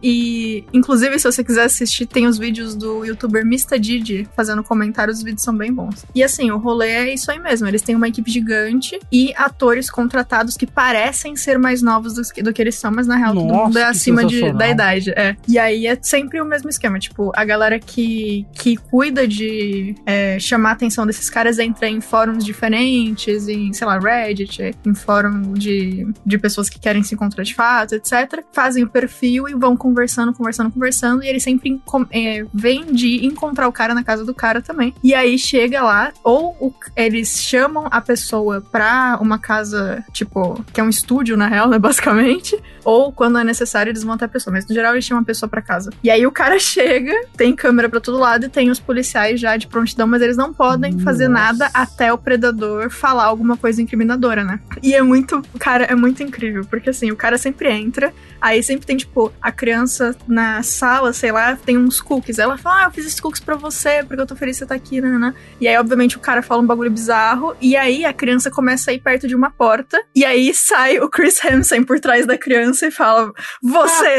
E, 0.03 0.65
inclusive, 0.73 1.19
se 1.19 1.31
você 1.31 1.43
quiser 1.43 1.65
assistir, 1.65 2.07
tem 2.07 2.27
os 2.27 2.39
vídeos 2.39 2.75
do 2.75 3.05
youtuber 3.05 3.43
Mr. 3.43 3.79
Didi 3.79 4.29
fazendo 4.37 4.63
comentários, 4.63 5.19
os 5.19 5.23
vídeos 5.23 5.43
são 5.43 5.57
bem 5.57 5.73
bons. 5.73 6.05
E 6.15 6.23
assim, 6.23 6.51
o 6.51 6.59
rolê 6.59 6.91
é 6.91 7.15
isso 7.15 7.31
aí 7.31 7.39
mesmo. 7.39 7.67
Eles 7.67 7.83
têm 7.83 7.97
uma 7.97 8.09
equipe 8.09 8.31
gigante 8.31 8.99
e 9.11 9.33
atores 9.37 9.91
contratados 9.91 10.57
que 10.57 10.67
parecem 10.67 11.37
ser 11.37 11.59
mais 11.59 11.83
novos 11.83 12.15
do 12.15 12.23
que, 12.23 12.43
do 12.43 12.53
que 12.53 12.63
eles 12.63 12.75
são, 12.75 12.91
mas 12.91 13.07
na 13.07 13.17
real 13.17 13.35
todo 13.35 13.47
Nossa, 13.47 13.65
mundo 13.65 13.79
é 13.79 13.85
acima 13.85 14.25
de, 14.25 14.53
da 14.53 14.69
idade. 14.69 15.11
É. 15.11 15.37
E 15.47 15.59
aí 15.59 15.87
é 15.87 15.99
sempre 16.01 16.41
o 16.41 16.45
mesmo 16.45 16.69
esquema. 16.69 16.99
Tipo, 16.99 17.33
a 17.35 17.45
galera 17.45 17.79
que, 17.79 18.47
que 18.53 18.77
cuida 18.77 19.27
de 19.27 19.95
é, 20.07 20.39
chamar 20.39 20.71
a 20.71 20.73
atenção 20.73 21.07
desses 21.07 21.29
caras 21.31 21.59
entra 21.59 21.89
em 21.89 22.01
fóruns 22.01 22.45
diferentes, 22.45 23.49
em, 23.49 23.73
sei 23.73 23.87
lá, 23.87 23.99
Reddit, 23.99 24.75
em 24.85 24.95
fórum 24.95 25.53
de, 25.53 26.07
de 26.25 26.39
pessoas 26.39 26.69
que 26.69 26.79
querem 26.79 27.03
se 27.03 27.15
encontrar 27.15 27.45
de 27.45 27.55
fato, 27.55 27.95
etc. 27.95 28.45
Fazem 28.53 28.85
o 28.85 28.89
perfil 28.89 29.49
e 29.49 29.55
vão 29.55 29.77
conversando, 29.79 30.33
conversando, 30.33 30.71
conversando. 30.71 31.23
E 31.23 31.29
eles 31.29 31.43
sempre 31.43 31.81
é, 32.11 32.45
vêm 32.53 32.87
de 32.93 33.25
encontrar 33.25 33.69
o 33.69 33.73
cara 33.73 33.95
na 33.95 34.03
casa 34.05 34.25
do 34.25 34.35
cara 34.35 34.61
também. 34.61 34.95
E 35.03 35.15
aí 35.15 35.39
chega 35.39 35.83
lá, 35.83 36.13
ou 36.23 36.57
o- 36.61 36.75
eles 36.97 37.41
chamam 37.41 37.87
a 37.91 38.01
pessoa 38.01 38.61
pra 38.61 39.19
uma 39.21 39.39
casa, 39.39 40.05
tipo, 40.13 40.63
que 40.73 40.81
é 40.81 40.85
um 40.85 40.89
estúdio, 40.89 41.37
na 41.37 41.47
real, 41.47 41.69
né, 41.71 41.79
basicamente. 41.79 42.61
Ou 42.85 43.13
quando 43.13 43.39
é 43.39 43.45
necessário, 43.45 43.91
eles 43.91 44.03
vão 44.03 44.15
até 44.15 44.25
a 44.25 44.29
pessoa. 44.29 44.53
Mas 44.53 44.67
no 44.67 44.75
geral, 44.75 44.93
eles 44.95 45.05
chamam 45.05 45.23
a 45.23 45.27
pessoa 45.27 45.49
pra 45.49 45.61
casa. 45.61 45.91
E 46.03 46.11
aí 46.11 46.27
o 46.27 46.33
cara 46.33 46.59
chega, 46.61 47.13
tem 47.37 47.55
câmera 47.55 47.89
pra 47.89 48.01
todo 48.01 48.19
lado 48.19 48.47
e 48.47 48.49
tem 48.49 48.71
os 48.71 48.81
policiais 48.81 49.39
já 49.41 49.57
de 49.57 49.67
prontidão, 49.67 50.07
mas 50.07 50.23
eles 50.23 50.37
não 50.37 50.53
podem 50.53 50.99
fazer 51.01 51.29
Nossa. 51.29 51.45
nada 51.45 51.71
até 51.75 52.13
o 52.13 52.19
predador 52.19 52.91
falar 52.91 53.25
alguma 53.25 53.57
coisa 53.57 53.83
incriminadora, 53.83 54.43
né? 54.43 54.59
E 54.83 54.95
é 54.95 55.03
muito, 55.03 55.43
cara, 55.59 55.85
é 55.85 55.95
muito 55.95 56.23
incrível, 56.23 56.65
porque 56.69 56.91
assim, 56.91 57.11
o 57.11 57.17
cara 57.17 57.37
sempre 57.37 57.71
entra, 57.71 58.13
aí 58.41 58.63
sempre 58.63 58.87
tem, 58.87 58.97
tipo, 58.97 59.33
a 59.41 59.53
criança 59.59 60.17
na 60.27 60.63
sala, 60.63 61.13
sei 61.13 61.33
lá, 61.33 61.57
tem 61.57 61.77
uns 61.77 62.01
cookies. 62.01 62.39
Ela 62.39 62.57
fala, 62.57 62.83
ah, 62.83 62.85
eu 62.85 62.91
fiz 62.93 63.05
esses 63.05 63.19
cookies 63.19 63.43
pra 63.43 63.57
você, 63.57 64.05
porque 64.05 64.23
eu 64.23 64.27
tô 64.27 64.37
feliz 64.37 64.57
que 64.57 64.61
você 64.61 64.67
tá 64.67 64.75
aqui, 64.77 65.01
né? 65.01 65.35
E 65.61 65.67
aí, 65.67 65.77
obviamente, 65.77 66.17
o 66.17 66.21
cara 66.21 66.43
fala 66.43 66.63
um 66.63 66.67
bagulho 66.67 66.91
bizarro, 66.91 67.57
e 67.61 67.77
aí 67.77 68.05
a 68.05 68.13
criança 68.13 68.51
começa 68.51 68.93
a 68.93 68.95
ir 68.95 69.01
perto 69.01 69.27
de 69.27 69.35
uma 69.35 69.51
porta, 69.51 70.01
e 70.15 70.25
aí 70.25 70.55
sai 70.55 71.01
o 71.01 71.11
Chris 71.11 71.45
Hansen 71.45 71.83
por 71.83 71.99
trás 71.99 72.25
da 72.25 72.39
criança 72.39 72.87
e 72.87 72.91
fala, 72.91 73.33
você! 73.61 74.19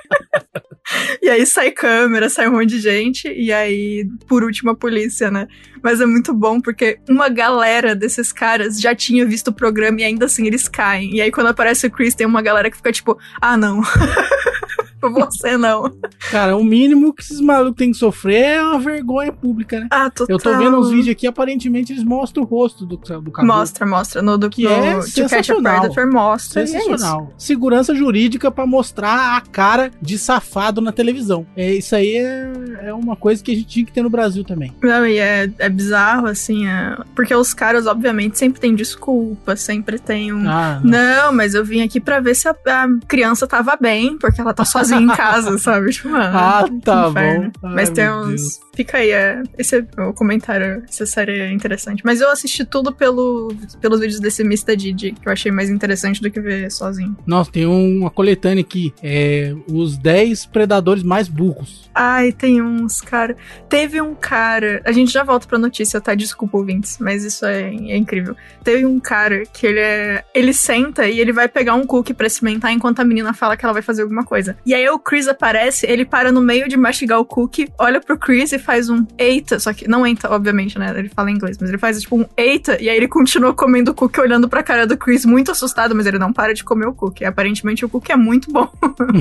E 1.22 1.28
aí 1.28 1.46
sai 1.46 1.70
câmera, 1.70 2.28
sai 2.28 2.48
um 2.48 2.52
monte 2.52 2.66
de 2.70 2.80
gente, 2.80 3.28
e 3.28 3.52
aí, 3.52 4.08
por 4.28 4.42
último, 4.42 4.70
a 4.70 4.74
polícia, 4.74 5.30
né? 5.30 5.46
Mas 5.82 6.00
é 6.00 6.06
muito 6.06 6.32
bom 6.34 6.60
porque 6.60 6.98
uma 7.08 7.28
galera 7.28 7.94
desses 7.94 8.32
caras 8.32 8.80
já 8.80 8.94
tinha 8.94 9.26
visto 9.26 9.48
o 9.48 9.52
programa 9.52 10.00
e 10.00 10.04
ainda 10.04 10.26
assim 10.26 10.46
eles 10.46 10.68
caem. 10.68 11.14
E 11.14 11.20
aí, 11.20 11.30
quando 11.30 11.48
aparece 11.48 11.86
o 11.86 11.90
Chris, 11.90 12.14
tem 12.14 12.26
uma 12.26 12.42
galera 12.42 12.70
que 12.70 12.76
fica 12.76 12.92
tipo, 12.92 13.18
ah, 13.40 13.56
não. 13.56 13.82
Você 15.26 15.56
não. 15.56 15.92
Cara, 16.30 16.56
o 16.56 16.64
mínimo 16.64 17.12
que 17.12 17.22
esses 17.22 17.40
malucos 17.40 17.76
têm 17.76 17.92
que 17.92 17.98
sofrer 17.98 18.56
é 18.56 18.62
uma 18.62 18.78
vergonha 18.78 19.32
pública, 19.32 19.80
né? 19.80 19.88
Ah, 19.90 20.10
total. 20.10 20.34
Eu 20.34 20.38
tô 20.38 20.56
vendo 20.56 20.78
uns 20.78 20.90
vídeos 20.90 21.08
aqui, 21.08 21.26
aparentemente 21.26 21.92
eles 21.92 22.04
mostram 22.04 22.42
o 22.42 22.46
rosto 22.46 22.84
do, 22.84 22.96
do 22.96 23.30
cabelo. 23.30 23.46
Mostra, 23.46 23.86
mostra. 23.86 24.22
No 24.22 24.38
do 24.38 24.48
Que 24.50 24.64
no, 24.64 24.70
é 24.70 25.02
sensacional. 25.02 25.80
Predator 25.80 26.12
mostra. 26.12 26.62
é 26.62 26.66
Sensacional. 26.66 27.32
Segurança 27.36 27.94
jurídica 27.94 28.50
pra 28.50 28.66
mostrar 28.66 29.36
a 29.36 29.40
cara 29.40 29.90
de 30.00 30.18
safado 30.18 30.80
na 30.80 30.92
televisão. 30.92 31.46
É, 31.56 31.74
isso 31.74 31.94
aí 31.94 32.16
é, 32.16 32.52
é 32.88 32.94
uma 32.94 33.16
coisa 33.16 33.42
que 33.42 33.52
a 33.52 33.54
gente 33.54 33.66
tinha 33.66 33.86
que 33.86 33.92
ter 33.92 34.02
no 34.02 34.10
Brasil 34.10 34.44
também. 34.44 34.74
Não, 34.82 35.06
e 35.06 35.18
é, 35.18 35.50
é 35.58 35.68
bizarro, 35.68 36.26
assim, 36.26 36.66
é... 36.66 36.96
porque 37.14 37.34
os 37.34 37.52
caras, 37.54 37.86
obviamente, 37.86 38.38
sempre 38.38 38.60
tem 38.60 38.74
desculpa, 38.74 39.56
sempre 39.56 39.98
tem 39.98 40.32
um. 40.32 40.48
Ah, 40.48 40.80
não. 40.82 40.96
Não, 40.96 41.32
mas 41.32 41.54
eu 41.54 41.64
vim 41.64 41.82
aqui 41.82 42.00
pra 42.00 42.20
ver 42.20 42.34
se 42.34 42.48
a, 42.48 42.52
a 42.52 42.88
criança 43.06 43.46
tava 43.46 43.76
bem, 43.80 44.16
porque 44.18 44.40
ela 44.40 44.54
tá 44.54 44.64
sozinha 44.64 44.85
em 44.94 45.06
casa, 45.08 45.58
sabe? 45.58 45.90
Tipo, 45.90 46.10
mano. 46.10 46.36
Ah, 46.36 46.64
tá 46.82 47.10
bom. 47.10 47.50
Ai, 47.62 47.74
Mas 47.74 47.90
tem 47.90 48.10
uns. 48.10 48.26
Deus. 48.26 48.60
Fica 48.74 48.98
aí, 48.98 49.10
é, 49.10 49.42
esse 49.56 49.78
é 49.78 50.02
o 50.02 50.12
comentário. 50.12 50.82
Essa 50.86 51.06
série 51.06 51.40
é 51.40 51.50
interessante. 51.50 52.02
Mas 52.04 52.20
eu 52.20 52.30
assisti 52.30 52.62
tudo 52.62 52.92
pelo, 52.92 53.54
pelos 53.80 54.00
vídeos 54.00 54.20
desse 54.20 54.42
Mr. 54.42 54.76
Didi, 54.76 55.12
que 55.12 55.26
eu 55.26 55.32
achei 55.32 55.50
mais 55.50 55.70
interessante 55.70 56.20
do 56.20 56.30
que 56.30 56.38
ver 56.38 56.70
sozinho. 56.70 57.16
Nossa, 57.26 57.50
tem 57.50 57.66
uma 57.66 58.10
coletânea 58.10 58.60
aqui. 58.60 58.92
É, 59.02 59.54
os 59.66 59.96
10 59.96 60.46
predadores 60.46 61.02
mais 61.02 61.26
burros. 61.26 61.90
Ai, 61.94 62.32
tem 62.32 62.60
uns, 62.60 63.00
cara. 63.00 63.34
Teve 63.66 64.00
um 64.02 64.14
cara. 64.14 64.82
A 64.84 64.92
gente 64.92 65.10
já 65.10 65.24
volta 65.24 65.46
pra 65.46 65.58
notícia, 65.58 65.98
tá? 65.98 66.14
Desculpa, 66.14 66.58
ouvintes, 66.58 66.98
mas 67.00 67.24
isso 67.24 67.46
é, 67.46 67.62
é 67.70 67.96
incrível. 67.96 68.36
Teve 68.62 68.84
um 68.84 69.00
cara 69.00 69.44
que 69.46 69.66
ele 69.66 69.80
é. 69.80 70.22
Ele 70.34 70.52
senta 70.52 71.08
e 71.08 71.18
ele 71.18 71.32
vai 71.32 71.48
pegar 71.48 71.74
um 71.74 71.86
cookie 71.86 72.12
pra 72.12 72.28
cimentar 72.28 72.72
enquanto 72.72 73.00
a 73.00 73.04
menina 73.04 73.32
fala 73.32 73.56
que 73.56 73.64
ela 73.64 73.72
vai 73.72 73.82
fazer 73.82 74.02
alguma 74.02 74.24
coisa. 74.24 74.56
E 74.66 74.74
aí 74.76 74.88
o 74.88 74.98
Chris 74.98 75.28
aparece, 75.28 75.86
ele 75.86 76.04
para 76.04 76.30
no 76.30 76.40
meio 76.40 76.68
de 76.68 76.76
mastigar 76.76 77.18
o 77.18 77.24
cookie, 77.24 77.68
olha 77.78 78.00
pro 78.00 78.18
Chris 78.18 78.52
e 78.52 78.58
faz 78.58 78.88
um 78.88 79.06
eita. 79.18 79.58
Só 79.58 79.72
que 79.72 79.88
não 79.88 80.06
eita, 80.06 80.30
obviamente, 80.30 80.78
né? 80.78 80.92
Ele 80.96 81.08
fala 81.08 81.30
em 81.30 81.34
inglês, 81.34 81.56
mas 81.60 81.68
ele 81.68 81.78
faz 81.78 82.00
tipo 82.00 82.16
um 82.16 82.26
eita. 82.36 82.80
E 82.80 82.88
aí 82.88 82.96
ele 82.96 83.08
continua 83.08 83.54
comendo 83.54 83.90
o 83.90 83.94
cookie, 83.94 84.20
olhando 84.20 84.48
pra 84.48 84.62
cara 84.62 84.86
do 84.86 84.96
Chris, 84.96 85.24
muito 85.24 85.50
assustado, 85.50 85.94
mas 85.94 86.06
ele 86.06 86.18
não 86.18 86.32
para 86.32 86.54
de 86.54 86.64
comer 86.64 86.86
o 86.86 86.94
cookie. 86.94 87.24
Aparentemente 87.24 87.84
o 87.84 87.88
cookie 87.88 88.12
é 88.12 88.16
muito 88.16 88.50
bom. 88.50 88.70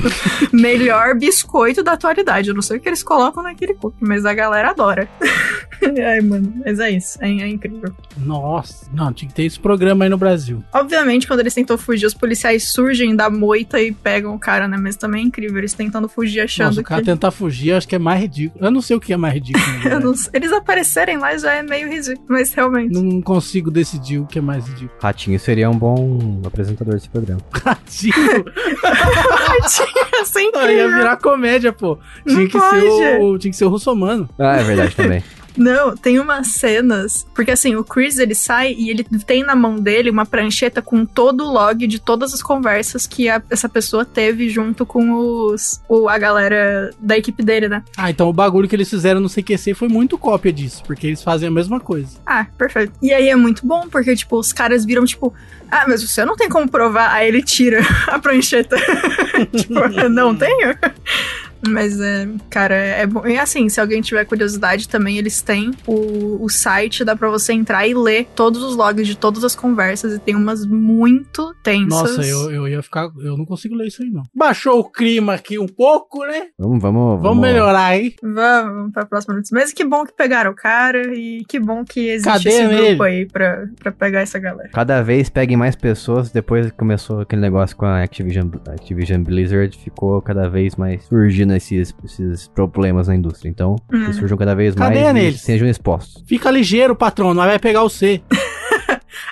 Melhor 0.52 1.14
biscoito 1.14 1.82
da 1.82 1.92
atualidade. 1.92 2.48
Eu 2.48 2.54
não 2.54 2.62
sei 2.62 2.78
o 2.78 2.80
que 2.80 2.88
eles 2.88 3.02
colocam 3.02 3.42
naquele 3.42 3.74
cookie, 3.74 3.98
mas 4.00 4.24
a 4.24 4.34
galera 4.34 4.70
adora. 4.70 5.08
Ai, 5.82 6.20
mano, 6.20 6.52
mas 6.64 6.78
é 6.78 6.90
isso. 6.90 7.18
É, 7.20 7.28
é 7.28 7.48
incrível. 7.48 7.94
Nossa, 8.18 8.86
não, 8.92 9.12
tinha 9.12 9.28
que 9.28 9.34
ter 9.34 9.44
esse 9.44 9.58
programa 9.60 10.04
aí 10.04 10.10
no 10.10 10.16
Brasil. 10.18 10.62
Obviamente, 10.72 11.26
quando 11.26 11.40
eles 11.40 11.54
tentam 11.54 11.76
fugir, 11.76 12.06
os 12.06 12.14
policiais 12.14 12.70
surgem 12.70 13.14
da 13.14 13.28
moita 13.28 13.80
e 13.80 13.92
pegam 13.92 14.34
o 14.34 14.38
cara, 14.38 14.66
né? 14.66 14.76
Mas 14.76 14.96
também 14.96 15.22
é 15.22 15.26
incrível, 15.26 15.45
eles 15.56 15.72
tentando 15.72 16.08
fugir 16.08 16.40
achando 16.40 16.68
Nossa, 16.68 16.80
o 16.80 16.84
cara 16.84 17.00
que. 17.00 17.06
tentar 17.06 17.30
fugir, 17.30 17.72
acho 17.72 17.86
que 17.86 17.94
é 17.94 17.98
mais 17.98 18.20
ridículo. 18.20 18.64
Eu 18.64 18.70
não 18.70 18.80
sei 18.80 18.96
o 18.96 19.00
que 19.00 19.12
é 19.12 19.16
mais 19.16 19.34
ridículo. 19.34 19.64
Eles 20.32 20.52
aparecerem 20.52 21.18
lá 21.18 21.36
já 21.36 21.54
é 21.54 21.62
meio 21.62 21.88
ridículo, 21.88 22.26
mas 22.28 22.52
realmente. 22.52 22.92
não 22.92 23.20
consigo 23.20 23.70
decidir 23.70 24.18
o 24.18 24.26
que 24.26 24.38
é 24.38 24.42
mais 24.42 24.66
ridículo. 24.66 24.90
Ratinho 25.00 25.38
seria 25.38 25.68
um 25.70 25.76
bom 25.78 26.40
apresentador 26.44 26.94
desse 26.94 27.08
programa. 27.08 27.40
Ratinho, 27.52 28.12
Tinha 29.68 30.24
ser 30.24 30.40
ia 30.76 30.88
virar 30.88 31.16
comédia, 31.16 31.72
pô. 31.72 31.98
Tinha 32.26 32.40
Não 32.40 32.46
que, 32.46 32.58
pode. 32.58 32.80
ser 32.80 33.20
o, 33.20 33.38
tinha 33.38 33.50
que 33.50 33.56
ser 33.56 33.64
o 33.64 33.68
russomano. 33.68 34.28
Ah, 34.38 34.56
é 34.56 34.64
verdade 34.64 34.94
também. 34.94 35.22
Não, 35.56 35.96
tem 35.96 36.18
umas 36.20 36.48
cenas. 36.48 37.26
Porque 37.34 37.50
assim, 37.50 37.74
o 37.76 37.84
Chris 37.84 38.18
ele 38.18 38.34
sai 38.34 38.74
e 38.76 38.90
ele 38.90 39.04
tem 39.26 39.42
na 39.42 39.54
mão 39.56 39.76
dele 39.76 40.10
uma 40.10 40.26
prancheta 40.26 40.82
com 40.82 41.04
todo 41.04 41.44
o 41.44 41.52
log 41.52 41.86
de 41.86 41.98
todas 41.98 42.34
as 42.34 42.42
conversas 42.42 43.06
que 43.06 43.28
a- 43.28 43.42
essa 43.50 43.68
pessoa 43.68 44.04
teve 44.04 44.48
junto 44.48 44.84
com 44.84 45.12
os. 45.12 45.80
O, 45.88 46.08
a 46.08 46.18
galera 46.18 46.90
da 47.00 47.16
equipe 47.16 47.42
dele, 47.42 47.68
né? 47.68 47.82
Ah, 47.96 48.10
então 48.10 48.28
o 48.28 48.32
bagulho 48.32 48.68
que 48.68 48.76
eles 48.76 48.88
fizeram 48.90 49.20
no 49.20 49.28
CQC 49.28 49.74
foi 49.74 49.88
muito 49.88 50.18
cópia 50.18 50.52
disso, 50.52 50.82
porque 50.86 51.06
eles 51.06 51.22
fazem 51.22 51.48
a 51.48 51.50
mesma 51.52 51.80
coisa. 51.80 52.18
Ah, 52.26 52.46
perfeito. 52.58 52.92
E 53.02 53.12
aí 53.12 53.28
é 53.28 53.36
muito 53.36 53.66
bom, 53.66 53.88
porque, 53.88 54.14
tipo, 54.14 54.38
os 54.38 54.52
caras 54.52 54.84
viram, 54.84 55.04
tipo, 55.04 55.32
ah, 55.70 55.84
mas 55.88 56.02
você 56.02 56.24
não 56.24 56.36
tem 56.36 56.48
como 56.48 56.68
provar. 56.68 57.10
Aí 57.12 57.28
ele 57.28 57.42
tira 57.42 57.80
a 58.08 58.18
prancheta. 58.18 58.76
tipo, 59.56 60.08
não 60.08 60.34
tenho. 60.34 60.74
Mas, 61.66 62.00
é, 62.00 62.28
cara, 62.50 62.74
é 62.74 63.06
bom. 63.06 63.26
E 63.26 63.38
assim, 63.38 63.68
se 63.68 63.80
alguém 63.80 64.00
tiver 64.00 64.24
curiosidade 64.24 64.88
também, 64.88 65.18
eles 65.18 65.40
têm 65.42 65.72
o, 65.86 66.44
o 66.44 66.48
site, 66.48 67.04
dá 67.04 67.16
pra 67.16 67.28
você 67.28 67.52
entrar 67.52 67.86
e 67.86 67.94
ler 67.94 68.26
todos 68.34 68.62
os 68.62 68.76
logs 68.76 69.06
de 69.06 69.16
todas 69.16 69.44
as 69.44 69.54
conversas, 69.54 70.14
e 70.14 70.18
tem 70.18 70.34
umas 70.34 70.64
muito 70.66 71.54
tensas. 71.62 72.16
Nossa, 72.16 72.26
eu, 72.26 72.50
eu 72.50 72.68
ia 72.68 72.82
ficar. 72.82 73.10
Eu 73.18 73.36
não 73.36 73.44
consigo 73.44 73.74
ler 73.74 73.88
isso 73.88 74.02
aí, 74.02 74.10
não. 74.10 74.22
Baixou 74.34 74.80
o 74.80 74.90
clima 74.90 75.34
aqui 75.34 75.58
um 75.58 75.66
pouco, 75.66 76.24
né? 76.24 76.48
Vamos, 76.58 76.80
vamos, 76.80 77.22
Vamos 77.22 77.40
melhorar 77.40 77.86
aí. 77.86 78.14
Vamos, 78.22 78.74
vamos 78.74 78.92
pra 78.92 79.06
próxima 79.06 79.34
notícia. 79.34 79.54
Mas 79.54 79.72
que 79.72 79.84
bom 79.84 80.04
que 80.04 80.12
pegaram 80.12 80.50
o 80.50 80.54
cara, 80.54 81.14
e 81.14 81.44
que 81.48 81.58
bom 81.58 81.84
que 81.84 82.08
existe 82.08 82.30
Cadê 82.30 82.48
esse 82.48 82.66
grupo 82.66 83.02
aí 83.02 83.26
pra, 83.26 83.66
pra 83.78 83.92
pegar 83.92 84.20
essa 84.20 84.38
galera. 84.38 84.70
Cada 84.72 85.02
vez 85.02 85.28
peguem 85.28 85.56
mais 85.56 85.74
pessoas. 85.74 86.30
Depois 86.30 86.66
que 86.66 86.72
começou 86.72 87.20
aquele 87.20 87.42
negócio 87.42 87.76
com 87.76 87.86
a 87.86 88.02
Activision, 88.02 88.48
Activision 88.68 89.22
Blizzard, 89.22 89.76
ficou 89.78 90.20
cada 90.22 90.48
vez 90.48 90.76
mais 90.76 91.04
surgindo 91.04 91.55
esses, 91.56 91.94
esses 92.04 92.48
problemas 92.48 93.08
na 93.08 93.14
indústria. 93.16 93.48
Então, 93.50 93.76
Hum. 93.92 94.06
que 94.06 94.12
surjam 94.14 94.36
cada 94.38 94.54
vez 94.54 94.74
Cadê 94.74 95.02
mais 95.02 95.14
neles? 95.14 95.36
e 95.40 95.44
sejam 95.44 95.68
expostos. 95.68 96.22
Fica 96.26 96.50
ligeiro, 96.50 96.94
patrão, 96.94 97.32
nós 97.34 97.46
vai 97.46 97.58
pegar 97.58 97.82
o 97.82 97.88
C. 97.88 98.20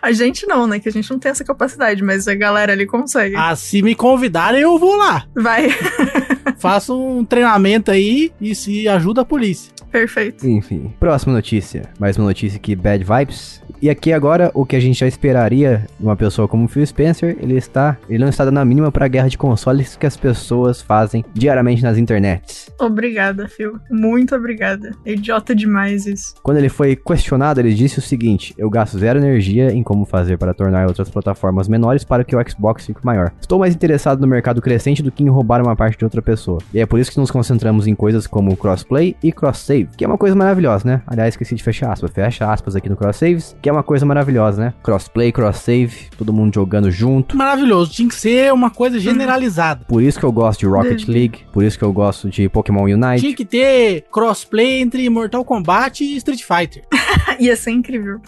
A 0.00 0.12
gente 0.12 0.46
não, 0.46 0.66
né? 0.66 0.78
Que 0.78 0.88
a 0.88 0.92
gente 0.92 1.10
não 1.10 1.18
tem 1.18 1.30
essa 1.30 1.44
capacidade, 1.44 2.02
mas 2.02 2.26
a 2.28 2.34
galera 2.34 2.72
ali 2.72 2.86
consegue. 2.86 3.34
Ah, 3.36 3.54
se 3.56 3.80
me 3.82 3.94
convidarem, 3.94 4.60
eu 4.60 4.78
vou 4.78 4.96
lá. 4.96 5.26
Vai. 5.34 5.68
Faço 6.58 6.98
um 6.98 7.24
treinamento 7.24 7.90
aí 7.90 8.30
e 8.40 8.54
se 8.54 8.86
ajuda 8.88 9.22
a 9.22 9.24
polícia. 9.24 9.72
Perfeito. 9.90 10.46
Enfim, 10.46 10.92
próxima 10.98 11.32
notícia. 11.32 11.82
Mais 11.98 12.16
uma 12.18 12.26
notícia 12.26 12.58
que 12.58 12.74
Bad 12.74 13.04
Vibes. 13.04 13.62
E 13.84 13.90
aqui 13.90 14.14
agora, 14.14 14.50
o 14.54 14.64
que 14.64 14.76
a 14.76 14.80
gente 14.80 14.98
já 14.98 15.06
esperaria 15.06 15.86
de 16.00 16.06
uma 16.06 16.16
pessoa 16.16 16.48
como 16.48 16.66
Phil 16.66 16.86
Spencer, 16.86 17.36
ele 17.38 17.54
está, 17.54 17.98
ele 18.08 18.20
não 18.20 18.30
está 18.30 18.42
dando 18.42 18.56
a 18.56 18.64
mínima 18.64 18.90
para 18.90 19.04
a 19.04 19.08
guerra 19.08 19.28
de 19.28 19.36
consoles 19.36 19.94
que 19.94 20.06
as 20.06 20.16
pessoas 20.16 20.80
fazem 20.80 21.22
diariamente 21.34 21.82
nas 21.82 21.98
internets. 21.98 22.70
Obrigada, 22.80 23.46
Phil. 23.46 23.78
Muito 23.90 24.34
obrigada. 24.34 24.92
É 25.04 25.12
idiota 25.12 25.54
demais 25.54 26.06
isso. 26.06 26.34
Quando 26.42 26.56
ele 26.56 26.70
foi 26.70 26.96
questionado, 26.96 27.60
ele 27.60 27.74
disse 27.74 27.98
o 27.98 28.00
seguinte: 28.00 28.54
Eu 28.56 28.70
gasto 28.70 28.98
zero 28.98 29.18
energia 29.18 29.70
em 29.70 29.82
como 29.82 30.06
fazer 30.06 30.38
para 30.38 30.54
tornar 30.54 30.86
outras 30.86 31.10
plataformas 31.10 31.68
menores 31.68 32.04
para 32.04 32.24
que 32.24 32.34
o 32.34 32.42
Xbox 32.48 32.86
fique 32.86 33.04
maior. 33.04 33.32
Estou 33.38 33.58
mais 33.58 33.74
interessado 33.74 34.18
no 34.18 34.26
mercado 34.26 34.62
crescente 34.62 35.02
do 35.02 35.12
que 35.12 35.22
em 35.22 35.28
roubar 35.28 35.60
uma 35.60 35.76
parte 35.76 35.98
de 35.98 36.04
outra 36.06 36.22
pessoa. 36.22 36.56
E 36.72 36.80
é 36.80 36.86
por 36.86 36.98
isso 36.98 37.12
que 37.12 37.20
nos 37.20 37.30
concentramos 37.30 37.86
em 37.86 37.94
coisas 37.94 38.26
como 38.26 38.56
crossplay 38.56 39.14
e 39.22 39.30
cross-save, 39.30 39.90
que 39.94 40.06
é 40.06 40.08
uma 40.08 40.16
coisa 40.16 40.34
maravilhosa, 40.34 40.88
né? 40.88 41.02
Aliás, 41.06 41.34
esqueci 41.34 41.54
de 41.54 41.62
fechar 41.62 41.92
aspas. 41.92 42.10
Fecha 42.10 42.50
aspas 42.50 42.74
aqui 42.74 42.88
no 42.88 42.96
cross-saves, 42.96 43.54
que 43.60 43.68
é 43.68 43.73
uma 43.74 43.82
coisa 43.82 44.06
maravilhosa, 44.06 44.62
né? 44.62 44.74
Crossplay, 44.82 45.32
cross-save, 45.32 46.08
todo 46.16 46.32
mundo 46.32 46.54
jogando 46.54 46.90
junto. 46.90 47.36
Maravilhoso. 47.36 47.92
Tinha 47.92 48.08
que 48.08 48.14
ser 48.14 48.52
uma 48.52 48.70
coisa 48.70 48.98
generalizada. 48.98 49.84
Por 49.86 50.02
isso 50.02 50.18
que 50.18 50.24
eu 50.24 50.32
gosto 50.32 50.60
de 50.60 50.66
Rocket 50.66 51.06
League, 51.06 51.40
por 51.52 51.62
isso 51.62 51.78
que 51.78 51.84
eu 51.84 51.92
gosto 51.92 52.28
de 52.28 52.48
Pokémon 52.48 52.84
Unite. 52.84 53.20
Tinha 53.20 53.34
que 53.34 53.44
ter 53.44 54.04
crossplay 54.12 54.80
entre 54.80 55.08
Mortal 55.10 55.44
Kombat 55.44 56.02
e 56.02 56.16
Street 56.16 56.42
Fighter. 56.42 56.84
Ia 57.38 57.56
ser 57.56 57.70
incrível. 57.70 58.20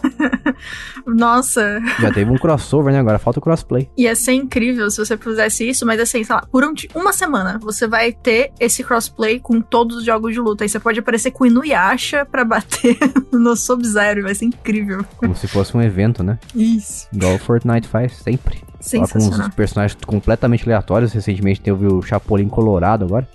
Nossa. 1.05 1.79
Já 1.99 2.11
teve 2.11 2.29
um 2.29 2.37
crossover, 2.37 2.93
né? 2.93 2.99
Agora 2.99 3.19
falta 3.19 3.39
o 3.39 3.41
crossplay. 3.41 3.89
Ia 3.97 4.15
ser 4.15 4.33
incrível 4.33 4.89
se 4.89 4.97
você 4.97 5.17
fizesse 5.17 5.67
isso, 5.67 5.85
mas 5.85 5.99
assim, 5.99 6.23
sei 6.23 6.35
lá, 6.35 6.45
por 6.51 6.63
um, 6.63 6.73
uma 6.95 7.13
semana 7.13 7.57
você 7.61 7.87
vai 7.87 8.11
ter 8.11 8.51
esse 8.59 8.83
crossplay 8.83 9.39
com 9.39 9.61
todos 9.61 9.97
os 9.97 10.05
jogos 10.05 10.33
de 10.33 10.39
luta. 10.39 10.63
Aí 10.63 10.69
você 10.69 10.79
pode 10.79 10.99
aparecer 10.99 11.31
com 11.31 11.45
Inuyasha 11.45 12.25
pra 12.25 12.43
bater 12.43 12.97
no 13.31 13.55
Sub-Zero. 13.55 14.23
Vai 14.23 14.35
ser 14.35 14.45
incrível. 14.45 15.05
Como 15.17 15.35
se 15.35 15.47
fosse 15.47 15.75
um 15.75 15.81
evento, 15.81 16.23
né? 16.23 16.37
Isso. 16.55 17.07
Igual 17.13 17.35
o 17.35 17.39
Fortnite 17.39 17.87
faz 17.87 18.17
sempre. 18.17 18.61
Só 18.79 19.07
com 19.07 19.19
uns 19.19 19.49
personagens 19.49 19.97
completamente 20.05 20.63
aleatórios. 20.63 21.11
Recentemente 21.11 21.61
teve 21.61 21.87
o 21.87 22.01
Chapolin 22.01 22.47
Colorado 22.47 23.05
agora. 23.05 23.27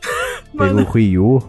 Teve 0.56 0.82
o 0.82 0.84
Ryu. 0.84 1.42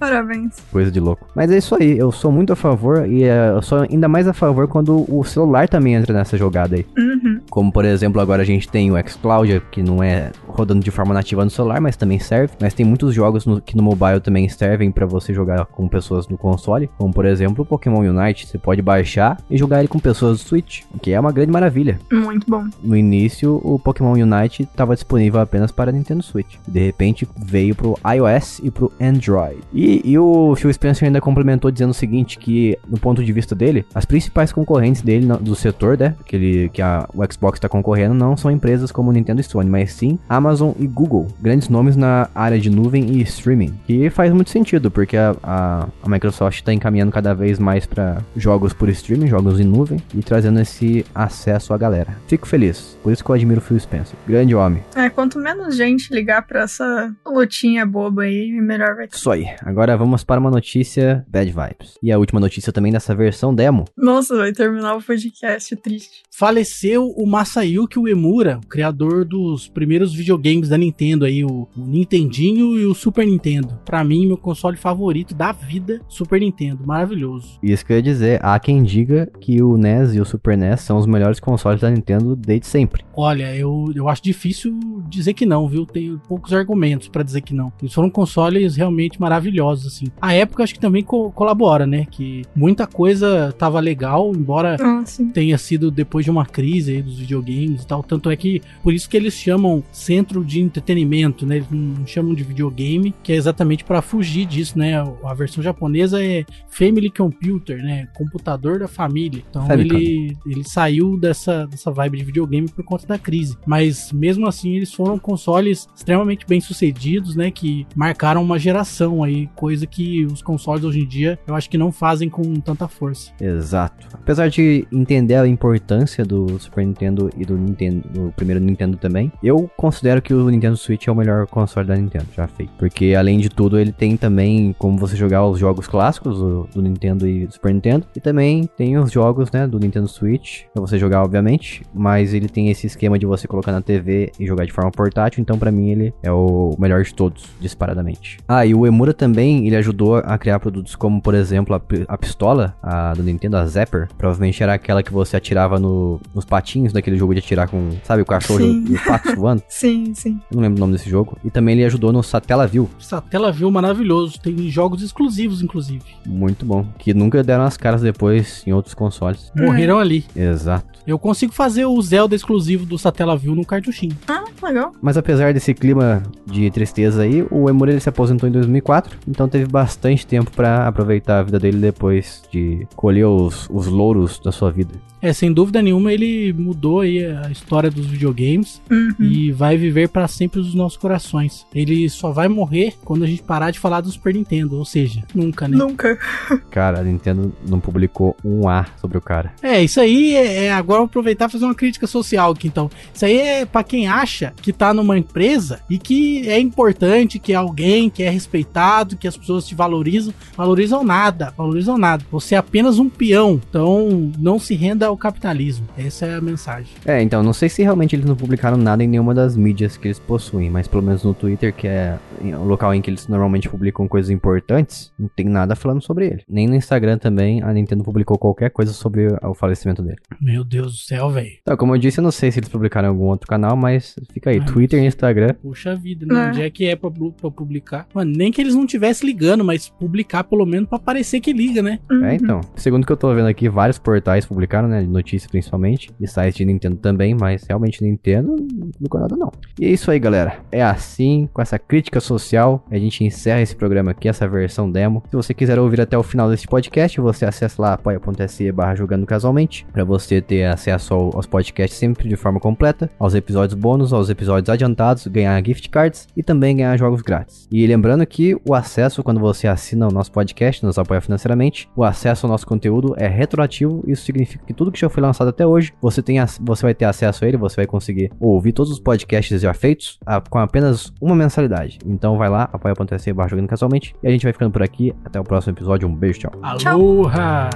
Parabéns. 0.00 0.56
Coisa 0.72 0.90
de 0.90 0.98
louco. 0.98 1.28
Mas 1.34 1.50
é 1.52 1.58
isso 1.58 1.76
aí, 1.78 1.98
eu 1.98 2.10
sou 2.10 2.32
muito 2.32 2.52
a 2.52 2.56
favor 2.56 3.06
e 3.06 3.24
é, 3.24 3.50
eu 3.50 3.62
sou 3.62 3.80
ainda 3.80 4.08
mais 4.08 4.26
a 4.26 4.32
favor 4.32 4.66
quando 4.66 5.04
o 5.08 5.22
celular 5.24 5.68
também 5.68 5.94
entra 5.94 6.14
nessa 6.14 6.38
jogada 6.38 6.76
aí. 6.76 6.86
Uhum. 6.96 7.39
Como 7.50 7.70
por 7.72 7.84
exemplo, 7.84 8.20
agora 8.20 8.42
a 8.42 8.46
gente 8.46 8.68
tem 8.68 8.90
o 8.90 9.08
xCloud, 9.08 9.62
que 9.70 9.82
não 9.82 10.02
é 10.02 10.30
rodando 10.46 10.82
de 10.82 10.90
forma 10.90 11.12
nativa 11.12 11.44
no 11.44 11.50
celular, 11.50 11.80
mas 11.80 11.96
também 11.96 12.18
serve. 12.18 12.54
Mas 12.60 12.74
tem 12.74 12.86
muitos 12.86 13.14
jogos 13.14 13.44
no, 13.44 13.60
que 13.60 13.76
no 13.76 13.82
mobile 13.82 14.20
também 14.20 14.48
servem 14.48 14.90
para 14.90 15.06
você 15.06 15.34
jogar 15.34 15.66
com 15.66 15.88
pessoas 15.88 16.28
no 16.28 16.38
console, 16.38 16.90
como 16.96 17.12
por 17.12 17.24
exemplo 17.24 17.62
o 17.62 17.66
Pokémon 17.66 18.00
Unite. 18.00 18.46
Você 18.46 18.58
pode 18.58 18.80
baixar 18.80 19.38
e 19.50 19.56
jogar 19.56 19.80
ele 19.80 19.88
com 19.88 19.98
pessoas 19.98 20.38
do 20.38 20.48
Switch, 20.48 20.82
o 20.94 20.98
que 20.98 21.12
é 21.12 21.20
uma 21.20 21.32
grande 21.32 21.52
maravilha. 21.52 21.98
Muito 22.10 22.48
bom. 22.48 22.64
No 22.82 22.96
início, 22.96 23.60
o 23.62 23.78
Pokémon 23.78 24.12
Unite 24.12 24.62
estava 24.62 24.94
disponível 24.94 25.40
apenas 25.40 25.70
para 25.70 25.92
Nintendo 25.92 26.22
Switch. 26.22 26.56
De 26.66 26.80
repente 26.80 27.28
veio 27.36 27.74
pro 27.74 27.98
iOS 28.04 28.60
e 28.62 28.70
pro 28.70 28.92
Android. 29.00 29.58
E 29.72 29.90
e, 30.04 30.18
o 30.18 30.54
Phil 30.56 30.72
Spencer 30.72 31.06
ainda 31.06 31.20
complementou 31.20 31.70
dizendo 31.70 31.90
o 31.90 31.94
seguinte, 31.94 32.38
que 32.38 32.78
no 32.86 32.98
ponto 32.98 33.24
de 33.24 33.32
vista 33.32 33.54
dele, 33.54 33.84
as 33.94 34.04
principais 34.04 34.52
concorrentes 34.52 35.02
dele 35.02 35.26
do 35.40 35.54
setor, 35.54 35.98
né, 35.98 36.14
que, 36.24 36.36
ele, 36.36 36.68
que 36.68 36.82
a, 36.82 37.08
o 37.14 37.24
Xbox 37.24 37.39
está 37.48 37.68
concorrendo, 37.68 38.14
não 38.14 38.36
são 38.36 38.50
empresas 38.50 38.90
como 38.90 39.12
Nintendo 39.12 39.40
e 39.40 39.44
Sony, 39.44 39.68
mas 39.68 39.92
sim 39.92 40.18
Amazon 40.28 40.72
e 40.78 40.86
Google, 40.86 41.26
grandes 41.40 41.68
nomes 41.68 41.96
na 41.96 42.28
área 42.34 42.58
de 42.58 42.70
nuvem 42.70 43.10
e 43.10 43.22
streaming, 43.22 43.78
que 43.86 44.08
faz 44.10 44.32
muito 44.32 44.50
sentido, 44.50 44.90
porque 44.90 45.16
a, 45.16 45.36
a, 45.42 45.88
a 46.02 46.08
Microsoft 46.08 46.58
está 46.58 46.72
encaminhando 46.72 47.12
cada 47.12 47.34
vez 47.34 47.58
mais 47.58 47.84
para 47.84 48.22
jogos 48.36 48.72
por 48.72 48.88
streaming, 48.88 49.28
jogos 49.28 49.60
em 49.60 49.64
nuvem, 49.64 50.00
e 50.14 50.22
trazendo 50.22 50.60
esse 50.60 51.04
acesso 51.14 51.74
à 51.74 51.78
galera. 51.78 52.16
Fico 52.26 52.46
feliz, 52.46 52.96
por 53.02 53.12
isso 53.12 53.24
que 53.24 53.30
eu 53.30 53.34
admiro 53.34 53.60
o 53.60 53.62
Phil 53.62 53.78
Spencer, 53.78 54.16
grande 54.26 54.54
homem. 54.54 54.82
É, 54.94 55.10
quanto 55.10 55.38
menos 55.38 55.76
gente 55.76 56.14
ligar 56.14 56.46
para 56.46 56.62
essa 56.62 57.12
lutinha 57.26 57.84
boba 57.84 58.22
aí, 58.22 58.50
melhor 58.52 58.94
vai 58.94 59.08
ser. 59.08 59.16
Isso 59.16 59.30
aí, 59.30 59.46
agora 59.62 59.80
Agora 59.80 59.96
vamos 59.96 60.22
para 60.22 60.38
uma 60.38 60.50
notícia 60.50 61.24
bad 61.26 61.50
vibes. 61.50 61.98
E 62.00 62.12
a 62.12 62.18
última 62.18 62.38
notícia 62.38 62.72
também 62.72 62.92
dessa 62.92 63.12
versão 63.12 63.52
demo. 63.52 63.86
Nossa, 63.96 64.36
vai 64.36 64.52
terminar 64.52 64.94
o 64.94 65.02
podcast 65.02 65.74
triste. 65.76 66.22
Faleceu 66.30 67.06
o 67.16 67.26
Masayuki 67.30 67.96
Uemura, 67.96 68.58
o 68.60 68.66
criador 68.66 69.24
dos 69.24 69.68
primeiros 69.68 70.12
videogames 70.12 70.68
da 70.68 70.76
Nintendo 70.76 71.24
aí, 71.24 71.44
o, 71.44 71.68
o 71.76 71.86
Nintendinho 71.86 72.76
e 72.76 72.84
o 72.84 72.92
Super 72.92 73.24
Nintendo. 73.24 73.78
Para 73.84 74.02
mim, 74.02 74.26
meu 74.26 74.36
console 74.36 74.76
favorito 74.76 75.32
da 75.32 75.52
vida, 75.52 76.00
Super 76.08 76.40
Nintendo, 76.40 76.84
maravilhoso. 76.84 77.56
Isso 77.62 77.86
que 77.86 77.92
eu 77.92 77.98
ia 77.98 78.02
dizer, 78.02 78.44
há 78.44 78.58
quem 78.58 78.82
diga 78.82 79.30
que 79.40 79.62
o 79.62 79.76
NES 79.76 80.16
e 80.16 80.20
o 80.20 80.24
Super 80.24 80.58
NES 80.58 80.80
são 80.80 80.98
os 80.98 81.06
melhores 81.06 81.38
consoles 81.38 81.80
da 81.80 81.88
Nintendo 81.88 82.34
desde 82.34 82.66
sempre. 82.66 83.04
Olha, 83.14 83.54
eu, 83.54 83.92
eu 83.94 84.08
acho 84.08 84.24
difícil 84.24 84.76
dizer 85.08 85.34
que 85.34 85.46
não, 85.46 85.68
viu? 85.68 85.86
Tenho 85.86 86.20
poucos 86.26 86.52
argumentos 86.52 87.06
para 87.06 87.22
dizer 87.22 87.42
que 87.42 87.54
não. 87.54 87.72
Eles 87.80 87.94
foram 87.94 88.10
consoles 88.10 88.74
realmente 88.74 89.20
maravilhosos, 89.20 89.86
assim. 89.86 90.06
A 90.20 90.34
época 90.34 90.64
acho 90.64 90.74
que 90.74 90.80
também 90.80 91.04
co 91.04 91.30
colabora, 91.30 91.86
né? 91.86 92.08
Que 92.10 92.42
muita 92.56 92.88
coisa 92.88 93.54
tava 93.56 93.78
legal, 93.78 94.32
embora 94.34 94.76
ah, 94.80 95.04
tenha 95.32 95.56
sido 95.56 95.92
depois 95.92 96.24
de 96.24 96.30
uma 96.32 96.44
crise 96.44 96.96
aí 96.96 97.02
dos 97.02 97.19
videogames 97.20 97.82
e 97.82 97.86
tal. 97.86 98.02
Tanto 98.02 98.30
é 98.30 98.36
que 98.36 98.60
por 98.82 98.92
isso 98.92 99.08
que 99.08 99.16
eles 99.16 99.34
chamam 99.34 99.82
centro 99.92 100.44
de 100.44 100.60
entretenimento, 100.60 101.46
né? 101.46 101.56
Eles 101.56 101.70
não 101.70 102.06
chamam 102.06 102.34
de 102.34 102.42
videogame, 102.42 103.14
que 103.22 103.32
é 103.32 103.36
exatamente 103.36 103.84
para 103.84 104.02
fugir 104.02 104.46
disso, 104.46 104.78
né? 104.78 104.94
A 105.24 105.34
versão 105.34 105.62
japonesa 105.62 106.22
é 106.22 106.44
Family 106.68 107.10
Computer, 107.10 107.82
né? 107.82 108.08
Computador 108.14 108.78
da 108.78 108.88
família. 108.88 109.42
Então 109.48 109.70
ele, 109.72 110.36
ele 110.46 110.64
saiu 110.64 111.18
dessa, 111.18 111.66
dessa 111.66 111.90
vibe 111.90 112.18
de 112.18 112.24
videogame 112.24 112.68
por 112.68 112.84
conta 112.84 113.06
da 113.06 113.18
crise. 113.18 113.56
Mas 113.66 114.12
mesmo 114.12 114.46
assim, 114.46 114.76
eles 114.76 114.92
foram 114.92 115.18
consoles 115.18 115.88
extremamente 115.94 116.46
bem 116.46 116.60
sucedidos, 116.60 117.36
né? 117.36 117.50
Que 117.50 117.86
marcaram 117.94 118.42
uma 118.42 118.58
geração 118.58 119.22
aí, 119.22 119.48
coisa 119.54 119.86
que 119.86 120.24
os 120.26 120.42
consoles 120.42 120.84
hoje 120.84 121.00
em 121.00 121.06
dia 121.06 121.38
eu 121.46 121.54
acho 121.54 121.68
que 121.68 121.78
não 121.78 121.92
fazem 121.92 122.28
com 122.28 122.54
tanta 122.54 122.88
força. 122.88 123.32
Exato. 123.40 124.06
Apesar 124.12 124.48
de 124.48 124.86
entender 124.92 125.34
a 125.34 125.46
importância 125.46 126.24
do 126.24 126.58
Super 126.58 126.86
Nintendo 126.86 127.09
e 127.36 127.44
do 127.44 127.56
Nintendo, 127.56 128.02
do 128.08 128.32
primeiro 128.32 128.60
Nintendo 128.60 128.96
também, 128.96 129.32
eu 129.42 129.70
considero 129.76 130.22
que 130.22 130.32
o 130.32 130.48
Nintendo 130.48 130.76
Switch 130.76 131.08
é 131.08 131.12
o 131.12 131.14
melhor 131.14 131.46
console 131.46 131.86
da 131.86 131.96
Nintendo 131.96 132.26
já 132.34 132.46
feito. 132.46 132.72
Porque 132.78 133.14
além 133.16 133.38
de 133.38 133.48
tudo, 133.48 133.78
ele 133.78 133.92
tem 133.92 134.16
também 134.16 134.74
como 134.78 134.98
você 134.98 135.16
jogar 135.16 135.46
os 135.46 135.58
jogos 135.58 135.86
clássicos 135.86 136.38
do, 136.38 136.68
do 136.72 136.82
Nintendo 136.82 137.26
e 137.26 137.46
do 137.46 137.52
Super 137.52 137.72
Nintendo. 137.72 138.06
E 138.14 138.20
também 138.20 138.68
tem 138.76 138.96
os 138.98 139.10
jogos, 139.10 139.50
né, 139.50 139.66
do 139.66 139.78
Nintendo 139.78 140.08
Switch, 140.08 140.64
pra 140.72 140.80
você 140.80 140.98
jogar, 140.98 141.22
obviamente. 141.22 141.82
Mas 141.92 142.34
ele 142.34 142.48
tem 142.48 142.70
esse 142.70 142.86
esquema 142.86 143.18
de 143.18 143.26
você 143.26 143.46
colocar 143.46 143.72
na 143.72 143.80
TV 143.80 144.32
e 144.38 144.46
jogar 144.46 144.64
de 144.64 144.72
forma 144.72 144.90
portátil. 144.90 145.40
Então, 145.40 145.58
para 145.58 145.70
mim, 145.70 145.90
ele 145.90 146.14
é 146.22 146.30
o 146.30 146.74
melhor 146.78 147.02
de 147.02 147.14
todos, 147.14 147.44
disparadamente. 147.60 148.38
Ah, 148.48 148.64
e 148.64 148.74
o 148.74 148.86
Emura 148.86 149.12
também, 149.12 149.66
ele 149.66 149.76
ajudou 149.76 150.16
a 150.16 150.38
criar 150.38 150.60
produtos 150.60 150.94
como, 150.96 151.20
por 151.20 151.34
exemplo, 151.34 151.74
a, 151.74 151.80
a 152.08 152.18
pistola 152.18 152.76
a, 152.82 153.14
do 153.14 153.22
Nintendo, 153.22 153.56
a 153.56 153.66
Zapper. 153.66 154.08
Provavelmente 154.16 154.62
era 154.62 154.74
aquela 154.74 155.02
que 155.02 155.12
você 155.12 155.36
atirava 155.36 155.78
no, 155.78 156.20
nos 156.34 156.44
patinhos 156.44 156.92
daquele 157.00 157.16
jogo 157.16 157.34
de 157.34 157.40
atirar 157.40 157.68
com, 157.68 157.90
sabe, 158.04 158.22
o 158.22 158.26
cachorro 158.26 158.60
e 158.60 158.94
o 158.94 159.04
pato 159.04 159.34
voando. 159.36 159.62
Sim, 159.68 160.12
sim. 160.14 160.40
Eu 160.50 160.56
não 160.56 160.62
lembro 160.62 160.76
o 160.76 160.80
nome 160.80 160.92
desse 160.92 161.08
jogo. 161.08 161.36
E 161.44 161.50
também 161.50 161.74
ele 161.74 161.84
ajudou 161.84 162.12
no 162.12 162.22
Satellaview. 162.22 162.88
Satellaview 162.98 163.70
maravilhoso. 163.70 164.40
Tem 164.40 164.56
jogos 164.68 165.02
exclusivos, 165.02 165.62
inclusive. 165.62 166.04
Muito 166.26 166.64
bom. 166.64 166.86
Que 166.98 167.12
nunca 167.12 167.42
deram 167.42 167.64
as 167.64 167.76
caras 167.76 168.02
depois 168.02 168.62
em 168.66 168.72
outros 168.72 168.94
consoles. 168.94 169.50
Morreram 169.56 169.98
ali. 169.98 170.24
Exato. 170.36 170.90
Eu 171.06 171.18
consigo 171.18 171.52
fazer 171.52 171.86
o 171.86 172.00
Zelda 172.02 172.36
exclusivo 172.36 172.84
do 172.84 172.98
Satellaview 172.98 173.54
no 173.54 173.64
cartuchinho. 173.64 174.16
Ah, 174.28 174.44
legal. 174.62 174.92
Mas 175.00 175.16
apesar 175.16 175.52
desse 175.52 175.72
clima 175.74 176.22
de 176.46 176.70
tristeza 176.70 177.22
aí, 177.22 177.44
o 177.50 177.68
Emura 177.68 177.90
ele 177.90 178.00
se 178.00 178.08
aposentou 178.08 178.48
em 178.48 178.52
2004, 178.52 179.18
então 179.26 179.48
teve 179.48 179.66
bastante 179.66 180.26
tempo 180.26 180.50
para 180.50 180.86
aproveitar 180.86 181.38
a 181.38 181.42
vida 181.42 181.58
dele 181.58 181.78
depois 181.78 182.42
de 182.52 182.86
colher 182.94 183.26
os, 183.26 183.68
os 183.70 183.86
louros 183.86 184.38
da 184.38 184.52
sua 184.52 184.70
vida. 184.70 184.92
É, 185.22 185.32
sem 185.32 185.52
dúvida 185.52 185.82
nenhuma, 185.82 186.12
ele 186.12 186.52
mudou 186.52 186.89
aí 186.98 187.24
a 187.24 187.50
história 187.50 187.90
dos 187.90 188.06
videogames 188.06 188.82
uhum. 188.90 189.14
e 189.20 189.52
vai 189.52 189.76
viver 189.76 190.08
para 190.08 190.26
sempre 190.26 190.58
nos 190.58 190.74
nossos 190.74 190.98
corações. 190.98 191.64
Ele 191.72 192.08
só 192.08 192.32
vai 192.32 192.48
morrer 192.48 192.94
quando 193.04 193.22
a 193.22 193.26
gente 193.26 193.42
parar 193.42 193.70
de 193.70 193.78
falar 193.78 194.00
do 194.00 194.10
Super 194.10 194.34
Nintendo, 194.34 194.76
ou 194.76 194.84
seja, 194.84 195.22
nunca, 195.32 195.68
né? 195.68 195.76
Nunca. 195.76 196.18
Cara, 196.70 196.98
a 196.98 197.02
Nintendo 197.04 197.54
não 197.68 197.78
publicou 197.78 198.36
um 198.44 198.68
A 198.68 198.86
sobre 199.00 199.18
o 199.18 199.20
cara. 199.20 199.52
É, 199.62 199.82
isso 199.82 200.00
aí 200.00 200.34
é, 200.34 200.64
é 200.64 200.72
agora 200.72 200.98
vou 200.98 201.06
aproveitar 201.06 201.48
e 201.48 201.52
fazer 201.52 201.64
uma 201.64 201.74
crítica 201.74 202.06
social 202.06 202.50
aqui, 202.50 202.66
então. 202.66 202.90
Isso 203.14 203.24
aí 203.24 203.38
é 203.38 203.66
para 203.66 203.84
quem 203.84 204.08
acha 204.08 204.40
acha 204.40 204.52
que 204.62 204.72
tá 204.72 204.94
numa 204.94 205.18
empresa 205.18 205.80
e 205.90 205.98
que 205.98 206.48
é 206.48 206.58
importante, 206.58 207.38
que 207.38 207.52
é 207.52 207.56
alguém, 207.56 208.08
que 208.08 208.22
é 208.22 208.30
respeitado, 208.30 209.16
que 209.16 209.28
as 209.28 209.36
pessoas 209.36 209.66
te 209.66 209.74
valorizam. 209.74 210.32
Valorizam 210.56 211.04
nada, 211.04 211.52
valorizam 211.56 211.98
nada. 211.98 212.24
Você 212.30 212.54
é 212.54 212.58
apenas 212.58 212.98
um 212.98 213.08
peão. 213.08 213.60
Então, 213.68 214.32
não 214.38 214.58
se 214.58 214.74
renda 214.74 215.06
ao 215.06 215.16
capitalismo. 215.16 215.86
Essa 215.98 216.26
é 216.26 216.34
a 216.36 216.40
mensagem. 216.40 216.69
É, 217.04 217.20
então, 217.22 217.42
não 217.42 217.52
sei 217.52 217.68
se 217.68 217.82
realmente 217.82 218.14
eles 218.14 218.26
não 218.26 218.36
publicaram 218.36 218.76
nada 218.76 219.02
em 219.02 219.06
nenhuma 219.06 219.34
das 219.34 219.56
mídias 219.56 219.96
que 219.96 220.08
eles 220.08 220.18
possuem, 220.18 220.70
mas 220.70 220.86
pelo 220.86 221.02
menos 221.02 221.24
no 221.24 221.34
Twitter, 221.34 221.74
que 221.74 221.86
é 221.86 222.18
o 222.42 222.64
local 222.64 222.94
em 222.94 223.00
que 223.02 223.10
eles 223.10 223.26
normalmente 223.28 223.68
publicam 223.68 224.06
coisas 224.08 224.30
importantes, 224.30 225.12
não 225.18 225.28
tem 225.28 225.46
nada 225.46 225.74
falando 225.74 226.02
sobre 226.02 226.26
ele. 226.26 226.42
Nem 226.48 226.66
no 226.66 226.74
Instagram 226.74 227.18
também 227.18 227.62
a 227.62 227.72
Nintendo 227.72 228.04
publicou 228.04 228.38
qualquer 228.38 228.70
coisa 228.70 228.92
sobre 228.92 229.28
o 229.42 229.54
falecimento 229.54 230.02
dele. 230.02 230.18
Meu 230.40 230.64
Deus 230.64 230.92
do 230.92 230.98
céu, 230.98 231.30
velho. 231.30 231.50
Então, 231.62 231.76
como 231.76 231.94
eu 231.94 231.98
disse, 231.98 232.18
eu 232.20 232.24
não 232.24 232.30
sei 232.30 232.50
se 232.50 232.58
eles 232.58 232.68
publicaram 232.68 233.08
em 233.08 233.10
algum 233.10 233.24
outro 233.26 233.46
canal, 233.48 233.76
mas 233.76 234.14
fica 234.32 234.50
aí, 234.50 234.58
Ah, 234.58 234.64
Twitter 234.64 235.02
e 235.02 235.06
Instagram. 235.06 235.54
Puxa 235.54 235.94
vida, 235.96 236.26
né? 236.26 236.46
É. 236.46 236.48
Onde 236.48 236.62
é 236.62 236.70
que 236.70 236.86
é 236.86 236.96
pra, 236.96 237.10
pra 237.10 237.50
publicar? 237.50 238.06
Mano, 238.14 238.32
nem 238.36 238.50
que 238.52 238.60
eles 238.60 238.74
não 238.74 238.86
tivessem 238.86 239.26
ligando, 239.28 239.64
mas 239.64 239.88
publicar 239.88 240.44
pelo 240.44 240.64
menos 240.66 240.88
pra 240.88 240.98
parecer 240.98 241.40
que 241.40 241.52
liga, 241.52 241.82
né? 241.82 241.98
Uhum. 242.10 242.24
É, 242.24 242.34
então. 242.34 242.60
Segundo 242.76 243.02
o 243.04 243.06
que 243.06 243.12
eu 243.12 243.16
tô 243.16 243.34
vendo 243.34 243.46
aqui, 243.48 243.68
vários 243.68 243.98
portais 243.98 244.46
publicaram, 244.46 244.88
né? 244.88 245.02
Notícias 245.02 245.50
principalmente. 245.50 246.10
E 246.20 246.26
sites 246.26 246.59
de 246.60 246.66
Nintendo 246.66 246.96
também, 246.96 247.34
mas 247.34 247.64
realmente 247.66 248.02
Nintendo 248.04 248.54
não 248.56 248.90
publicou 248.90 249.20
nada, 249.20 249.36
não. 249.36 249.50
E 249.78 249.86
é 249.86 249.88
isso 249.90 250.10
aí, 250.10 250.18
galera. 250.18 250.58
É 250.70 250.82
assim, 250.82 251.48
com 251.52 251.60
essa 251.62 251.78
crítica 251.78 252.20
social, 252.20 252.84
a 252.90 252.96
gente 252.98 253.24
encerra 253.24 253.60
esse 253.60 253.74
programa 253.74 254.10
aqui, 254.10 254.28
essa 254.28 254.46
versão 254.48 254.90
demo. 254.90 255.22
Se 255.30 255.36
você 255.36 255.54
quiser 255.54 255.78
ouvir 255.78 256.00
até 256.00 256.16
o 256.18 256.22
final 256.22 256.48
desse 256.50 256.66
podcast, 256.66 257.20
você 257.20 257.44
acessa 257.44 257.80
lá 257.80 257.92
apoia.se 257.94 258.70
barra 258.72 258.94
jogando 258.94 259.26
casualmente, 259.26 259.86
pra 259.92 260.04
você 260.04 260.40
ter 260.40 260.64
acesso 260.64 261.14
ao- 261.14 261.36
aos 261.36 261.46
podcasts 261.46 261.98
sempre 261.98 262.28
de 262.28 262.36
forma 262.36 262.60
completa, 262.60 263.10
aos 263.18 263.34
episódios 263.34 263.78
bônus, 263.78 264.12
aos 264.12 264.28
episódios 264.28 264.68
adiantados, 264.68 265.26
ganhar 265.26 265.64
gift 265.64 265.88
cards 265.88 266.26
e 266.36 266.42
também 266.42 266.76
ganhar 266.76 266.96
jogos 266.96 267.22
grátis. 267.22 267.66
E 267.70 267.86
lembrando 267.86 268.26
que 268.26 268.54
o 268.68 268.74
acesso, 268.74 269.22
quando 269.22 269.40
você 269.40 269.66
assina 269.66 270.06
o 270.08 270.12
nosso 270.12 270.30
podcast, 270.32 270.84
nos 270.84 270.98
apoia 270.98 271.20
financeiramente, 271.20 271.88
o 271.96 272.04
acesso 272.04 272.46
ao 272.46 272.50
nosso 272.52 272.66
conteúdo 272.66 273.14
é 273.16 273.26
retroativo. 273.28 274.02
Isso 274.06 274.24
significa 274.24 274.64
que 274.66 274.74
tudo 274.74 274.90
que 274.92 274.98
já 275.00 275.08
foi 275.08 275.22
lançado 275.22 275.48
até 275.48 275.66
hoje, 275.66 275.92
você, 276.00 276.22
tem, 276.22 276.38
ac- 276.38 276.49
você 276.58 276.82
vai 276.82 276.94
ter 276.94 277.04
acesso 277.04 277.44
a 277.44 277.48
ele, 277.48 277.56
você 277.56 277.76
vai 277.76 277.86
conseguir 277.86 278.30
ouvir 278.40 278.72
todos 278.72 278.90
os 278.92 278.98
podcasts 279.00 279.60
já 279.60 279.74
feitos 279.74 280.18
a- 280.24 280.40
com 280.40 280.58
apenas 280.58 281.12
uma 281.20 281.34
mensalidade. 281.34 281.98
Então 282.06 282.38
vai 282.38 282.48
lá, 282.48 282.68
apoia.se 282.72 283.32
barra 283.32 283.48
jogando 283.48 283.68
casualmente. 283.68 284.14
E 284.22 284.28
a 284.28 284.30
gente 284.30 284.42
vai 284.44 284.52
ficando 284.52 284.70
por 284.72 284.82
aqui. 284.82 285.14
Até 285.24 285.38
o 285.40 285.44
próximo 285.44 285.72
episódio. 285.74 286.08
Um 286.08 286.14
beijo, 286.14 286.40
tchau. 286.40 286.52
Tchau. 286.78 286.92
Aloha! 286.94 287.70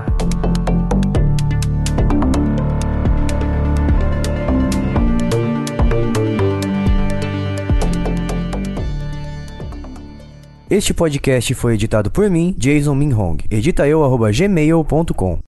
Este 10.71 10.95
podcast 10.95 11.55
foi 11.55 11.75
editado 11.75 12.11
por 12.11 12.29
mim, 12.31 12.55
Jason 12.59 12.95
Minhong. 12.95 13.37
Edita 13.51 13.87
eu, 13.87 14.03
arroba 14.03 14.31
gmail.com. 14.33 15.39